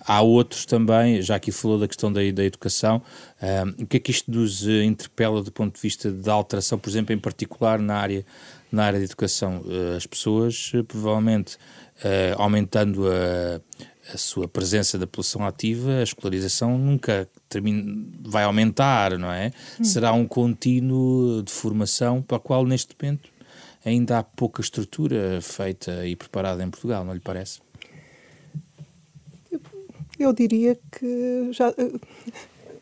há 0.00 0.22
outros 0.22 0.64
também, 0.64 1.20
já 1.20 1.36
aqui 1.36 1.52
falou 1.52 1.78
da 1.78 1.86
questão 1.86 2.10
da, 2.10 2.20
da 2.32 2.42
educação, 2.42 3.02
um, 3.42 3.82
o 3.82 3.86
que 3.86 3.98
é 3.98 4.00
que 4.00 4.10
isto 4.10 4.30
nos 4.30 4.66
eh, 4.66 4.84
interpela 4.84 5.42
do 5.42 5.52
ponto 5.52 5.74
de 5.74 5.80
vista 5.82 6.10
da 6.10 6.32
alteração, 6.32 6.78
por 6.78 6.88
exemplo, 6.88 7.14
em 7.14 7.18
particular 7.18 7.78
na 7.78 7.96
área, 7.96 8.24
na 8.72 8.84
área 8.84 8.98
da 8.98 9.04
educação? 9.04 9.60
Uh, 9.66 9.96
as 9.98 10.06
pessoas, 10.06 10.72
uh, 10.72 10.82
provavelmente, 10.82 11.56
uh, 11.56 12.40
aumentando 12.40 13.06
a 13.06 13.60
a 14.12 14.16
sua 14.16 14.48
presença 14.48 14.98
da 14.98 15.06
população 15.06 15.46
ativa, 15.46 15.98
a 15.98 16.02
escolarização 16.02 16.78
nunca 16.78 17.28
vai 18.22 18.44
aumentar, 18.44 19.18
não 19.18 19.30
é? 19.30 19.52
Hum. 19.80 19.84
Será 19.84 20.12
um 20.12 20.26
contínuo 20.26 21.42
de 21.42 21.52
formação 21.52 22.22
para 22.22 22.36
o 22.36 22.40
qual, 22.40 22.66
neste 22.66 22.94
momento, 23.00 23.30
ainda 23.84 24.18
há 24.18 24.22
pouca 24.22 24.60
estrutura 24.60 25.40
feita 25.40 26.06
e 26.06 26.14
preparada 26.14 26.62
em 26.62 26.70
Portugal, 26.70 27.04
não 27.04 27.14
lhe 27.14 27.20
parece? 27.20 27.60
Eu, 29.50 29.60
eu 30.18 30.32
diria 30.32 30.78
que 30.92 31.48
já 31.52 31.72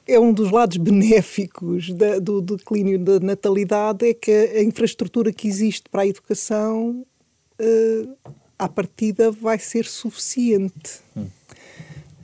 é 0.07 0.19
um 0.19 0.33
dos 0.33 0.51
lados 0.51 0.77
benéficos 0.79 1.93
da, 1.93 2.19
do 2.19 2.41
declínio 2.41 2.99
da 2.99 3.21
natalidade 3.21 4.09
é 4.09 4.15
que 4.15 4.31
a 4.31 4.63
infraestrutura 4.63 5.33
que 5.33 5.49
existe 5.49 5.89
para 5.91 6.03
a 6.03 6.07
educação 6.07 7.05
uh, 7.61 8.33
à 8.59 8.69
partida 8.69 9.31
vai 9.31 9.59
ser 9.59 9.85
suficiente. 9.85 11.01
Hum. 11.17 11.27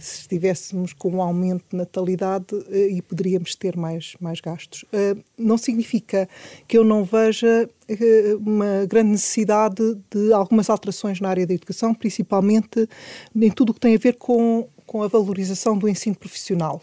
Se 0.03 0.23
estivéssemos 0.23 0.93
com 0.93 1.11
um 1.11 1.23
aumento 1.23 1.65
de 1.71 1.77
natalidade 1.77 2.47
eh, 2.71 2.89
e 2.89 3.03
poderíamos 3.03 3.55
ter 3.55 3.77
mais, 3.77 4.15
mais 4.21 4.41
gastos. 4.41 4.83
Uh, 4.85 5.23
não 5.39 5.57
significa 5.57 6.29
que 6.67 6.77
eu 6.77 6.83
não 6.83 7.05
veja 7.05 7.69
uh, 7.89 8.37
uma 8.39 8.85
grande 8.87 9.11
necessidade 9.11 9.97
de 10.11 10.33
algumas 10.33 10.69
alterações 10.69 11.21
na 11.21 11.29
área 11.29 11.47
da 11.47 11.55
educação, 11.55 11.95
principalmente 11.95 12.89
em 13.35 13.51
tudo 13.51 13.71
o 13.71 13.75
que 13.75 13.81
tem 13.81 13.95
a 13.95 13.99
ver 13.99 14.17
com, 14.17 14.67
com 14.87 15.03
a 15.03 15.09
valorização 15.09 15.79
do 15.79 15.89
ensino 15.89 16.17
profissional. 16.17 16.81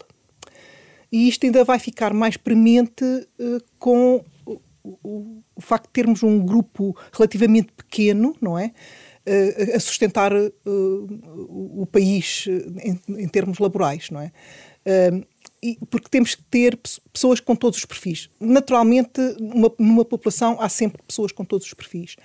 E 1.12 1.28
isto 1.28 1.44
ainda 1.44 1.62
vai 1.62 1.78
ficar 1.78 2.14
mais 2.14 2.36
premente 2.36 3.04
com 3.78 4.24
o, 4.46 4.60
o, 5.02 5.42
o, 5.56 5.60
facto 5.60 5.86
de 5.86 5.92
termos 5.92 6.22
um 6.22 6.38
grupo 6.44 6.96
relativamente 7.12 7.72
pequeno, 7.72 8.34
não 8.40 8.58
é? 8.58 8.72
A 9.74 9.80
sustentar 9.80 10.32
uh, 10.32 10.50
o 10.66 11.86
país 11.86 12.46
em, 12.82 13.00
em, 13.08 13.28
termos 13.28 13.58
laborais, 13.58 14.10
não 14.10 14.20
é? 14.20 14.32
Porque 15.90 16.08
temos 16.08 16.34
que 16.34 16.42
ter 16.44 16.78
pessoas 17.12 17.38
com 17.38 17.54
todos 17.54 17.78
os 17.78 17.84
perfis. 17.84 18.30
Naturalmente, 18.40 19.20
numa, 19.38 19.72
numa 19.78 20.04
população 20.04 20.56
há 20.60 20.68
sempre 20.68 21.02
pessoas 21.06 21.32
com 21.32 21.44
todos 21.44 21.66
os 21.66 21.74
perfis. 21.74 22.16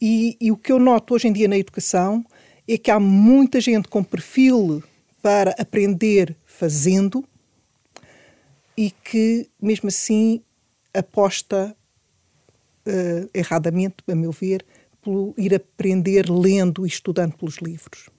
E, 0.00 0.36
e, 0.40 0.52
o 0.52 0.56
que 0.56 0.70
eu 0.70 0.78
noto 0.78 1.14
hoje 1.14 1.26
em 1.26 1.32
dia 1.32 1.48
na 1.48 1.56
educação 1.56 2.24
é 2.68 2.76
que 2.76 2.90
há 2.90 3.00
muita 3.00 3.60
gente 3.60 3.88
com 3.88 4.04
perfil 4.04 4.82
para 5.22 5.54
aprender 5.58 6.36
fazendo 6.44 7.24
e 8.76 8.90
que, 8.90 9.48
mesmo 9.60 9.88
assim, 9.88 10.42
aposta 10.92 11.74
uh, 12.86 13.30
erradamente, 13.32 13.96
a 14.06 14.14
meu 14.14 14.32
ver, 14.32 14.64
pelo 15.06 15.32
ir 15.38 15.54
aprender 15.54 16.28
lendo 16.28 16.84
e 16.84 16.88
estudando 16.88 17.34
pelos 17.36 17.58
livros. 17.58 18.10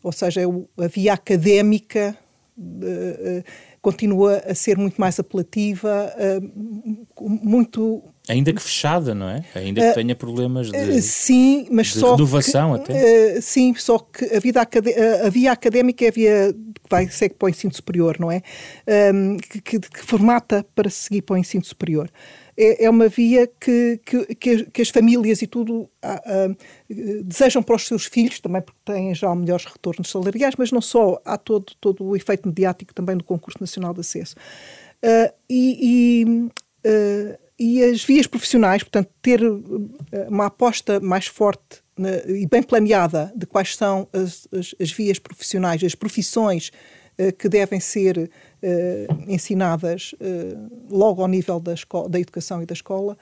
Ou 0.00 0.12
seja, 0.12 0.42
a 0.78 0.86
via 0.86 1.12
académica 1.12 2.16
uh, 2.56 3.42
continua 3.82 4.36
a 4.46 4.54
ser 4.54 4.78
muito 4.78 5.00
mais 5.00 5.18
apelativa, 5.18 6.14
uh, 6.16 7.28
muito... 7.28 8.02
Ainda 8.28 8.52
que 8.52 8.62
fechada, 8.62 9.12
não 9.12 9.28
é? 9.28 9.44
Ainda 9.56 9.88
que 9.88 9.94
tenha 9.94 10.14
problemas 10.14 10.70
de, 10.70 11.02
sim, 11.02 11.66
mas 11.68 11.88
de 11.88 11.98
só 11.98 12.12
renovação 12.12 12.78
que, 12.78 12.92
até. 12.92 13.40
sim, 13.40 13.74
só 13.74 13.98
que 13.98 14.24
a, 14.24 14.38
vida 14.38 14.60
a 14.62 15.28
via 15.28 15.50
académica 15.50 16.04
é 16.04 16.08
a 16.08 16.12
via 16.12 16.52
que 16.52 16.88
vai 16.88 17.08
seguir 17.08 17.34
para 17.34 17.46
o 17.46 17.48
ensino 17.48 17.74
superior, 17.74 18.18
não 18.20 18.30
é? 18.30 18.40
Um, 19.12 19.36
que, 19.36 19.60
que, 19.60 19.80
que 19.80 20.04
formata 20.04 20.64
para 20.76 20.88
seguir 20.88 21.22
para 21.22 21.34
o 21.34 21.38
ensino 21.38 21.64
superior 21.64 22.08
é, 22.60 22.84
é 22.84 22.90
uma 22.90 23.08
via 23.08 23.46
que, 23.46 24.00
que, 24.38 24.64
que, 24.66 24.82
as 24.82 24.90
famílias 24.90 25.40
e 25.40 25.46
tudo 25.46 25.88
ah, 26.02 26.22
ah, 26.26 26.56
desejam 27.24 27.62
para 27.62 27.76
os 27.76 27.86
seus 27.86 28.04
filhos, 28.04 28.38
também 28.38 28.60
porque 28.60 28.78
têm 28.84 29.14
já 29.14 29.34
melhores 29.34 29.64
retornos 29.64 30.10
salariais, 30.10 30.54
mas 30.58 30.70
não 30.70 30.82
só, 30.82 31.20
há 31.24 31.38
todo, 31.38 31.72
todo 31.80 32.04
o 32.04 32.14
efeito 32.14 32.46
mediático 32.46 32.92
também 32.92 33.16
do 33.16 33.24
Concurso 33.24 33.58
Nacional 33.60 33.94
de 33.94 34.00
Acesso. 34.00 34.36
Uh, 35.02 35.32
e, 35.48 36.26
e, 36.84 36.88
e, 37.58 37.82
as 37.82 38.04
vias 38.04 38.26
profissionais, 38.26 38.82
portanto, 38.82 39.08
ter 39.22 39.40
uma 40.28 40.46
aposta 40.46 41.00
mais 41.00 41.26
forte 41.26 41.82
na, 41.96 42.16
e 42.26 42.46
bem 42.46 42.62
planeada 42.62 43.32
de 43.34 43.46
quais 43.46 43.74
são 43.74 44.06
as, 44.12 44.46
as, 44.52 44.74
as 44.78 44.92
vias 44.92 45.18
profissionais, 45.18 45.82
as 45.82 45.94
profissões 45.94 46.70
que 47.38 47.48
devem 47.48 47.80
ser 47.80 48.18
uh, 48.18 49.30
ensinadas 49.30 50.12
uh, 50.14 50.94
logo 50.94 51.22
ao 51.22 51.28
nível 51.28 51.60
da, 51.60 51.74
escola, 51.74 52.08
da 52.08 52.18
educação 52.18 52.62
e 52.62 52.66
da 52.66 52.72
escola, 52.72 53.16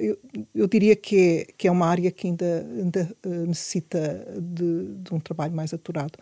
eu, 0.00 0.16
eu, 0.54 0.66
diria 0.66 0.96
que 0.96 1.44
é, 1.46 1.52
que 1.54 1.68
é 1.68 1.70
uma 1.70 1.86
área 1.86 2.10
que 2.10 2.26
ainda, 2.26 2.66
ainda 2.74 3.14
necessita 3.46 4.26
de, 4.40 4.94
de, 4.94 5.12
um 5.14 5.20
trabalho 5.20 5.54
mais 5.54 5.74
aturado. 5.74 6.12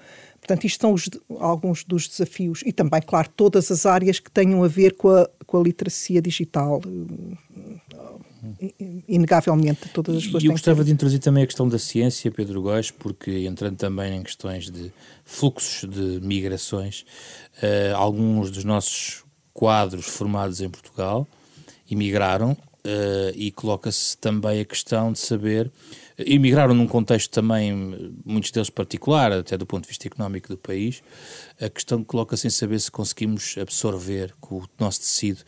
Portanto, 0.40 0.64
isto 0.64 0.80
são 0.80 0.92
os, 0.92 1.08
alguns 1.38 1.84
dos 1.84 2.08
desafios 2.08 2.64
e 2.66 2.72
também, 2.72 3.00
claro, 3.00 3.28
todas 3.36 3.70
as 3.70 3.86
áreas 3.86 4.18
que 4.18 4.32
tenham 4.32 4.64
a 4.64 4.66
ver 4.66 4.96
com 4.96 5.10
a, 5.10 5.30
com 5.46 5.60
a 5.60 5.62
literacia 5.62 6.20
digital 6.20 6.80
inegavelmente 9.08 9.88
todas 9.88 10.16
as 10.16 10.24
pessoas 10.24 10.42
E 10.42 10.46
eu 10.46 10.52
gostava 10.52 10.84
de 10.84 10.92
introduzir 10.92 11.20
também 11.20 11.44
a 11.44 11.46
questão 11.46 11.68
da 11.68 11.78
ciência, 11.78 12.30
Pedro 12.30 12.62
Góes, 12.62 12.90
porque 12.90 13.46
entrando 13.46 13.76
também 13.76 14.16
em 14.16 14.22
questões 14.22 14.70
de 14.70 14.92
fluxos 15.24 15.88
de 15.88 16.20
migrações, 16.20 17.04
uh, 17.62 17.96
alguns 17.96 18.50
dos 18.50 18.64
nossos 18.64 19.24
quadros 19.52 20.06
formados 20.06 20.60
em 20.60 20.68
Portugal 20.68 21.26
emigraram 21.90 22.52
uh, 22.52 23.32
e 23.34 23.50
coloca-se 23.52 24.16
também 24.18 24.60
a 24.60 24.64
questão 24.64 25.12
de 25.12 25.18
saber 25.18 25.70
emigraram 26.18 26.74
num 26.74 26.86
contexto 26.86 27.30
também, 27.30 28.14
muitos 28.24 28.50
deles 28.50 28.70
particular, 28.70 29.32
até 29.32 29.56
do 29.56 29.66
ponto 29.66 29.82
de 29.82 29.88
vista 29.88 30.06
económico 30.06 30.48
do 30.48 30.56
país, 30.56 31.02
a 31.60 31.68
questão 31.68 32.02
coloca-se 32.02 32.46
em 32.46 32.50
saber 32.50 32.80
se 32.80 32.90
conseguimos 32.90 33.56
absorver 33.60 34.34
com 34.40 34.56
o 34.56 34.64
nosso 34.78 35.00
tecido 35.00 35.40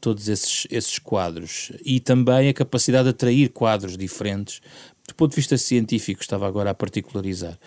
todos 0.00 0.28
esses, 0.28 0.66
esses 0.70 0.98
quadros 0.98 1.72
e 1.84 2.00
também 2.00 2.48
a 2.48 2.54
capacidade 2.54 3.04
de 3.04 3.10
atrair 3.10 3.50
quadros 3.50 3.96
diferentes. 3.96 4.60
Do 5.06 5.14
ponto 5.14 5.30
de 5.30 5.36
vista 5.36 5.56
científico, 5.56 6.20
estava 6.20 6.46
agora 6.46 6.70
a 6.70 6.74
particularizar. 6.74 7.58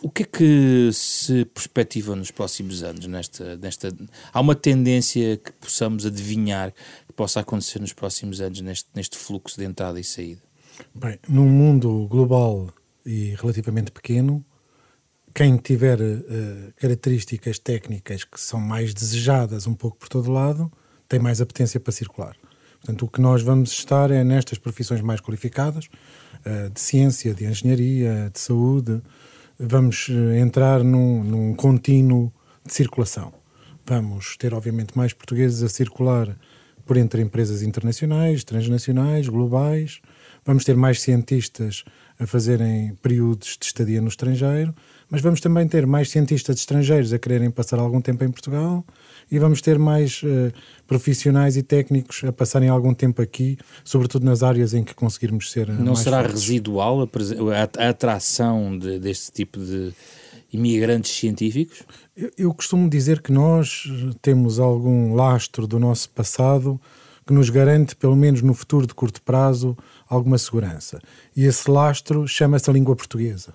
O 0.00 0.08
que 0.08 0.22
é 0.22 0.26
que 0.26 0.90
se 0.92 1.44
perspectiva 1.46 2.14
nos 2.14 2.30
próximos 2.30 2.82
anos? 2.84 3.06
Nesta, 3.06 3.56
nesta, 3.56 3.92
há 4.32 4.40
uma 4.40 4.54
tendência 4.54 5.36
que 5.36 5.50
possamos 5.52 6.06
adivinhar 6.06 6.72
que 7.06 7.12
possa 7.14 7.40
acontecer 7.40 7.80
nos 7.80 7.92
próximos 7.92 8.40
anos 8.40 8.60
neste, 8.60 8.88
neste 8.94 9.16
fluxo 9.16 9.58
de 9.58 9.64
entrada 9.64 9.98
e 9.98 10.04
saída? 10.04 10.40
Bem, 10.94 11.18
num 11.28 11.48
mundo 11.48 12.06
global 12.08 12.72
e 13.04 13.34
relativamente 13.36 13.90
pequeno, 13.90 14.44
quem 15.34 15.56
tiver 15.56 16.00
uh, 16.00 16.72
características 16.76 17.58
técnicas 17.58 18.22
que 18.22 18.40
são 18.40 18.60
mais 18.60 18.94
desejadas 18.94 19.66
um 19.66 19.74
pouco 19.74 19.96
por 19.96 20.08
todo 20.08 20.30
lado, 20.30 20.70
tem 21.08 21.18
mais 21.18 21.40
apetência 21.40 21.80
para 21.80 21.92
circular. 21.92 22.36
Portanto, 22.80 23.04
o 23.04 23.08
que 23.08 23.20
nós 23.20 23.42
vamos 23.42 23.72
estar 23.72 24.10
é 24.10 24.22
nestas 24.22 24.58
profissões 24.58 25.00
mais 25.00 25.20
qualificadas, 25.20 25.86
uh, 25.86 26.70
de 26.70 26.80
ciência, 26.80 27.34
de 27.34 27.44
engenharia, 27.44 28.30
de 28.32 28.38
saúde, 28.38 29.02
vamos 29.58 30.08
eh, 30.08 30.38
entrar 30.38 30.84
num, 30.84 31.24
num 31.24 31.54
contínuo 31.54 32.32
de 32.64 32.72
circulação. 32.72 33.32
Vamos 33.84 34.36
ter, 34.36 34.54
obviamente, 34.54 34.96
mais 34.96 35.12
portugueses 35.12 35.62
a 35.62 35.68
circular 35.68 36.38
por 36.86 36.96
entre 36.96 37.20
empresas 37.20 37.62
internacionais, 37.62 38.44
transnacionais, 38.44 39.28
globais. 39.28 40.00
Vamos 40.44 40.64
ter 40.64 40.76
mais 40.76 41.00
cientistas 41.00 41.84
a 42.18 42.26
fazerem 42.26 42.94
períodos 43.00 43.56
de 43.58 43.66
estadia 43.66 44.00
no 44.00 44.08
estrangeiro, 44.08 44.74
mas 45.10 45.22
vamos 45.22 45.40
também 45.40 45.66
ter 45.66 45.86
mais 45.86 46.10
cientistas 46.10 46.58
estrangeiros 46.58 47.12
a 47.12 47.18
quererem 47.18 47.50
passar 47.50 47.78
algum 47.78 48.00
tempo 48.00 48.24
em 48.24 48.30
Portugal 48.30 48.84
e 49.30 49.38
vamos 49.38 49.62
ter 49.62 49.78
mais 49.78 50.22
uh, 50.22 50.52
profissionais 50.86 51.56
e 51.56 51.62
técnicos 51.62 52.24
a 52.24 52.32
passarem 52.32 52.68
algum 52.68 52.92
tempo 52.92 53.22
aqui, 53.22 53.56
sobretudo 53.84 54.24
nas 54.24 54.42
áreas 54.42 54.74
em 54.74 54.82
que 54.82 54.94
conseguirmos 54.94 55.50
ser. 55.50 55.68
Não 55.68 55.94
será 55.94 56.18
fortes. 56.18 56.42
residual 56.42 57.02
a, 57.02 57.84
a, 57.84 57.88
atração 57.88 58.76
de, 58.76 58.98
deste 58.98 59.32
tipo 59.32 59.58
de 59.58 59.92
imigrantes 60.52 61.12
científicos? 61.12 61.82
Eu, 62.16 62.30
eu 62.36 62.54
costumo 62.54 62.88
dizer 62.90 63.22
que 63.22 63.32
nós 63.32 63.84
temos 64.20 64.58
algum 64.58 65.14
lastro 65.14 65.66
do 65.66 65.78
nosso 65.78 66.10
passado 66.10 66.80
que 67.28 67.34
nos 67.34 67.50
garante, 67.50 67.94
pelo 67.94 68.16
menos 68.16 68.40
no 68.40 68.54
futuro 68.54 68.86
de 68.86 68.94
curto 68.94 69.20
prazo, 69.20 69.76
alguma 70.08 70.38
segurança. 70.38 70.98
E 71.36 71.44
esse 71.44 71.70
lastro 71.70 72.26
chama-se 72.26 72.70
a 72.70 72.72
língua 72.72 72.96
portuguesa. 72.96 73.52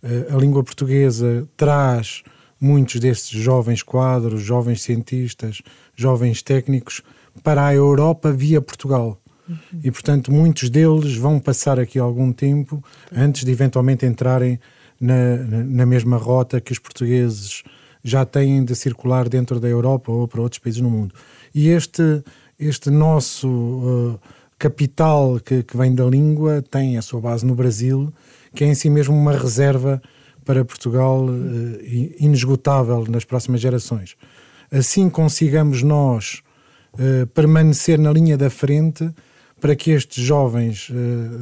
Eh, 0.00 0.28
a 0.30 0.36
língua 0.36 0.62
portuguesa 0.62 1.44
traz 1.56 2.22
muitos 2.60 3.00
destes 3.00 3.36
jovens 3.40 3.82
quadros, 3.82 4.42
jovens 4.42 4.82
cientistas, 4.82 5.60
jovens 5.96 6.40
técnicos 6.40 7.02
para 7.42 7.66
a 7.66 7.74
Europa 7.74 8.30
via 8.30 8.62
Portugal. 8.62 9.20
E, 9.82 9.90
portanto, 9.90 10.30
muitos 10.30 10.70
deles 10.70 11.16
vão 11.16 11.40
passar 11.40 11.80
aqui 11.80 11.98
algum 11.98 12.32
tempo 12.32 12.80
antes 13.12 13.42
de 13.44 13.50
eventualmente 13.50 14.06
entrarem 14.06 14.60
na, 15.00 15.36
na 15.64 15.84
mesma 15.84 16.16
rota 16.16 16.60
que 16.60 16.70
os 16.70 16.78
portugueses 16.78 17.64
já 18.04 18.24
têm 18.24 18.64
de 18.64 18.76
circular 18.76 19.28
dentro 19.28 19.58
da 19.58 19.66
Europa 19.66 20.12
ou 20.12 20.28
para 20.28 20.40
outros 20.40 20.60
países 20.60 20.80
no 20.80 20.88
mundo. 20.88 21.12
E 21.52 21.68
este, 21.70 22.22
este 22.60 22.90
nosso 22.90 23.48
uh, 23.48 24.20
capital 24.58 25.40
que, 25.40 25.62
que, 25.62 25.76
vem 25.76 25.94
da 25.94 26.04
língua 26.04 26.62
tem 26.62 26.98
a 26.98 27.02
sua 27.02 27.20
base 27.20 27.46
no 27.46 27.54
Brasil, 27.54 28.12
que 28.54 28.62
é 28.62 28.66
em 28.66 28.74
si 28.74 28.90
mesmo 28.90 29.16
uma 29.16 29.32
reserva 29.32 30.00
para 30.44 30.64
Portugal 30.64 31.24
uh, 31.24 31.78
inesgotável 32.18 33.06
nas 33.08 33.24
próximas 33.24 33.62
gerações. 33.62 34.14
Assim 34.70 35.08
consigamos 35.08 35.82
nós 35.82 36.42
uh, 36.94 37.26
permanecer 37.28 37.98
na 37.98 38.12
linha 38.12 38.36
da 38.36 38.50
frente 38.50 39.08
para 39.58 39.74
que 39.74 39.90
estes 39.90 40.24
jovens 40.24 40.90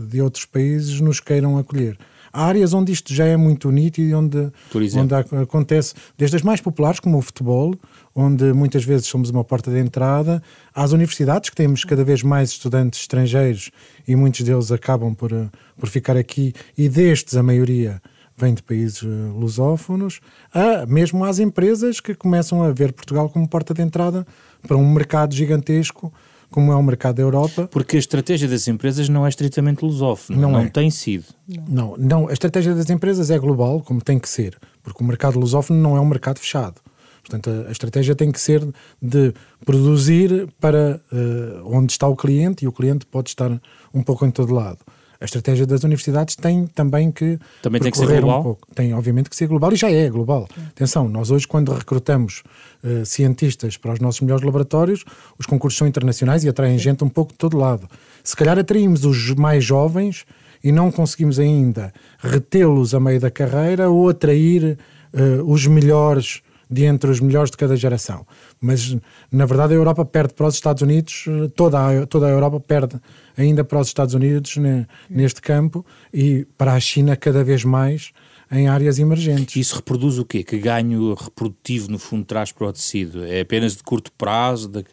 de 0.09 0.21
outros 0.21 0.45
países 0.45 1.01
nos 1.01 1.21
queiram 1.21 1.57
acolher. 1.57 1.97
Há 2.33 2.47
áreas 2.47 2.75
onde 2.75 2.93
isto 2.93 3.15
já 3.15 3.25
é 3.25 3.37
muito 3.37 3.71
nítido 3.71 4.09
e 4.09 4.15
onde, 4.15 4.53
onde 4.97 5.15
acontece, 5.15 5.95
desde 6.17 6.37
as 6.37 6.43
mais 6.43 6.61
populares, 6.61 7.01
como 7.01 7.17
o 7.19 7.23
futebol, 7.23 7.75
onde 8.19 8.53
muitas 8.53 8.83
vezes 8.85 9.07
somos 9.07 9.31
uma 9.31 9.45
porta 9.45 9.71
de 9.71 9.79
entrada, 9.79 10.43
às 10.75 10.91
universidades, 10.91 11.51
que 11.51 11.55
temos 11.55 11.85
cada 11.85 12.03
vez 12.03 12.21
mais 12.21 12.51
estudantes 12.51 13.03
estrangeiros 13.03 13.71
e 14.09 14.17
muitos 14.17 14.41
deles 14.41 14.73
acabam 14.73 15.15
por, 15.15 15.33
eh, 15.33 15.49
por 15.79 15.89
ficar 15.89 16.17
aqui, 16.17 16.53
e 16.77 16.89
destes 16.89 17.37
a 17.37 17.45
maioria 17.45 18.03
vem 18.37 18.55
de 18.55 18.63
países 18.65 19.05
eh, 19.05 19.07
lusófonos, 19.07 20.19
a, 20.53 20.85
mesmo 20.85 21.25
às 21.25 21.39
empresas 21.39 22.01
que 22.01 22.13
começam 22.13 22.61
a 22.61 22.73
ver 22.73 22.93
Portugal 22.93 23.29
como 23.29 23.47
porta 23.47 23.73
de 23.73 23.83
entrada 23.83 24.27
para 24.67 24.77
um 24.77 24.93
mercado 24.93 25.33
gigantesco 25.33 26.13
como 26.51 26.73
é 26.73 26.75
o 26.75 26.83
mercado 26.83 27.17
da 27.17 27.23
Europa. 27.23 27.69
Porque 27.71 27.95
a 27.95 27.99
estratégia 28.01 28.49
das 28.49 28.67
empresas 28.67 29.09
não 29.09 29.25
é 29.25 29.29
estritamente 29.29 29.85
lusófona, 29.85 30.41
não, 30.41 30.53
não 30.53 30.61
é. 30.61 30.69
tem 30.69 30.91
sido. 30.91 31.27
Não. 31.47 31.67
não, 31.69 31.97
não, 31.97 32.29
a 32.29 32.33
estratégia 32.33 32.75
das 32.75 32.91
empresas 32.91 33.31
é 33.31 33.39
global, 33.39 33.81
como 33.81 34.01
tem 34.01 34.19
que 34.19 34.29
ser, 34.29 34.59
porque 34.83 35.05
o 35.05 35.07
mercado 35.07 35.39
lusófono 35.39 35.81
não 35.81 35.97
é 35.97 36.01
um 36.01 36.07
mercado 36.07 36.41
fechado. 36.41 36.81
Portanto, 37.29 37.51
a, 37.51 37.69
a 37.69 37.73
estratégia 37.73 38.15
tem 38.15 38.33
que 38.33 38.41
ser 38.41 38.67
de 39.01 39.35
produzir 39.65 40.49
para 40.59 41.01
uh, 41.13 41.77
onde 41.77 41.93
está 41.93 42.09
o 42.09 42.17
cliente 42.17 42.65
e 42.65 42.69
o 42.69 42.73
cliente 42.73 43.05
pode 43.05 43.29
estar 43.29 43.61
um 43.93 44.03
pouco 44.03 44.25
em 44.25 44.31
todo 44.31 44.55
lado. 44.55 44.79
A 45.21 45.25
estratégia 45.25 45.67
das 45.67 45.83
universidades 45.83 46.37
tem 46.37 46.67
também 46.69 47.11
que 47.11 47.41
também 47.61 47.81
tem 47.81 47.91
que 47.91 47.99
ser 47.99 48.07
global. 48.07 48.41
Um 48.41 48.43
pouco. 48.45 48.69
Tem 48.73 48.95
obviamente 48.95 49.29
que 49.29 49.35
ser 49.35 49.49
global 49.49 49.73
e 49.73 49.77
já 49.77 49.91
é 49.91 50.09
global. 50.09 50.49
Atenção, 50.69 51.09
nós 51.09 51.33
hoje 51.33 51.47
quando 51.47 51.73
recrutamos 51.73 52.45
uh, 52.85 53.05
cientistas 53.05 53.77
para 53.77 53.93
os 53.95 54.01
nossos 54.01 54.21
melhores 54.21 54.45
laboratórios, 54.45 55.05
os 55.37 55.45
concursos 55.45 55.77
são 55.77 55.89
internacionais 55.89 56.45
e 56.45 56.49
atraem 56.49 56.79
gente 56.79 57.03
um 57.03 57.09
pouco 57.09 57.33
de 57.33 57.39
todo 57.39 57.57
lado. 57.57 57.89
Se 58.23 58.37
calhar 58.37 58.59
atraímos 58.59 59.05
os 59.05 59.35
mais 59.35 59.65
jovens 59.65 60.25
e 60.63 60.71
não 60.71 60.91
conseguimos 60.91 61.39
ainda 61.41 61.93
retê-los 62.21 62.95
a 62.95 63.01
meio 63.01 63.21
da 63.21 63.31
carreira 63.31 63.91
ou 63.91 64.09
atrair 64.09 64.79
uh, 65.13 65.43
os 65.51 65.67
melhores 65.67 66.43
de 66.71 66.85
entre 66.85 67.11
os 67.11 67.21
melhores 67.21 67.51
de 67.51 67.57
cada 67.57 67.77
geração. 67.77 68.27
Mas, 68.61 68.97
na 69.31 69.47
verdade, 69.47 69.73
a 69.73 69.77
Europa 69.77 70.05
perde 70.05 70.35
para 70.35 70.47
os 70.47 70.55
Estados 70.55 70.83
Unidos, 70.83 71.25
toda 71.55 72.03
a, 72.03 72.07
toda 72.07 72.27
a 72.27 72.31
Europa 72.31 72.61
perde 72.61 73.01
ainda 73.37 73.65
para 73.65 73.81
os 73.81 73.89
Estados 73.89 74.15
Unidos 74.15 74.57
ne, 74.57 74.87
neste 75.09 75.41
campo 75.41 75.85
e 76.13 76.47
para 76.57 76.75
a 76.75 76.81
China 76.81 77.17
cada 77.17 77.43
vez 77.43 77.65
mais 77.65 78.13
em 78.51 78.67
áreas 78.67 78.99
emergentes. 78.99 79.57
Isso 79.57 79.77
reproduz 79.77 80.19
o 80.19 80.25
quê? 80.25 80.43
Que 80.43 80.59
ganho 80.59 81.15
reprodutivo, 81.15 81.91
no 81.91 81.99
fundo, 81.99 82.25
traz 82.25 82.51
para 82.51 82.67
o 82.67 82.73
tecido? 82.73 83.25
É 83.25 83.41
apenas 83.41 83.77
de 83.77 83.83
curto 83.83 84.11
prazo? 84.13 84.69
De... 84.69 84.85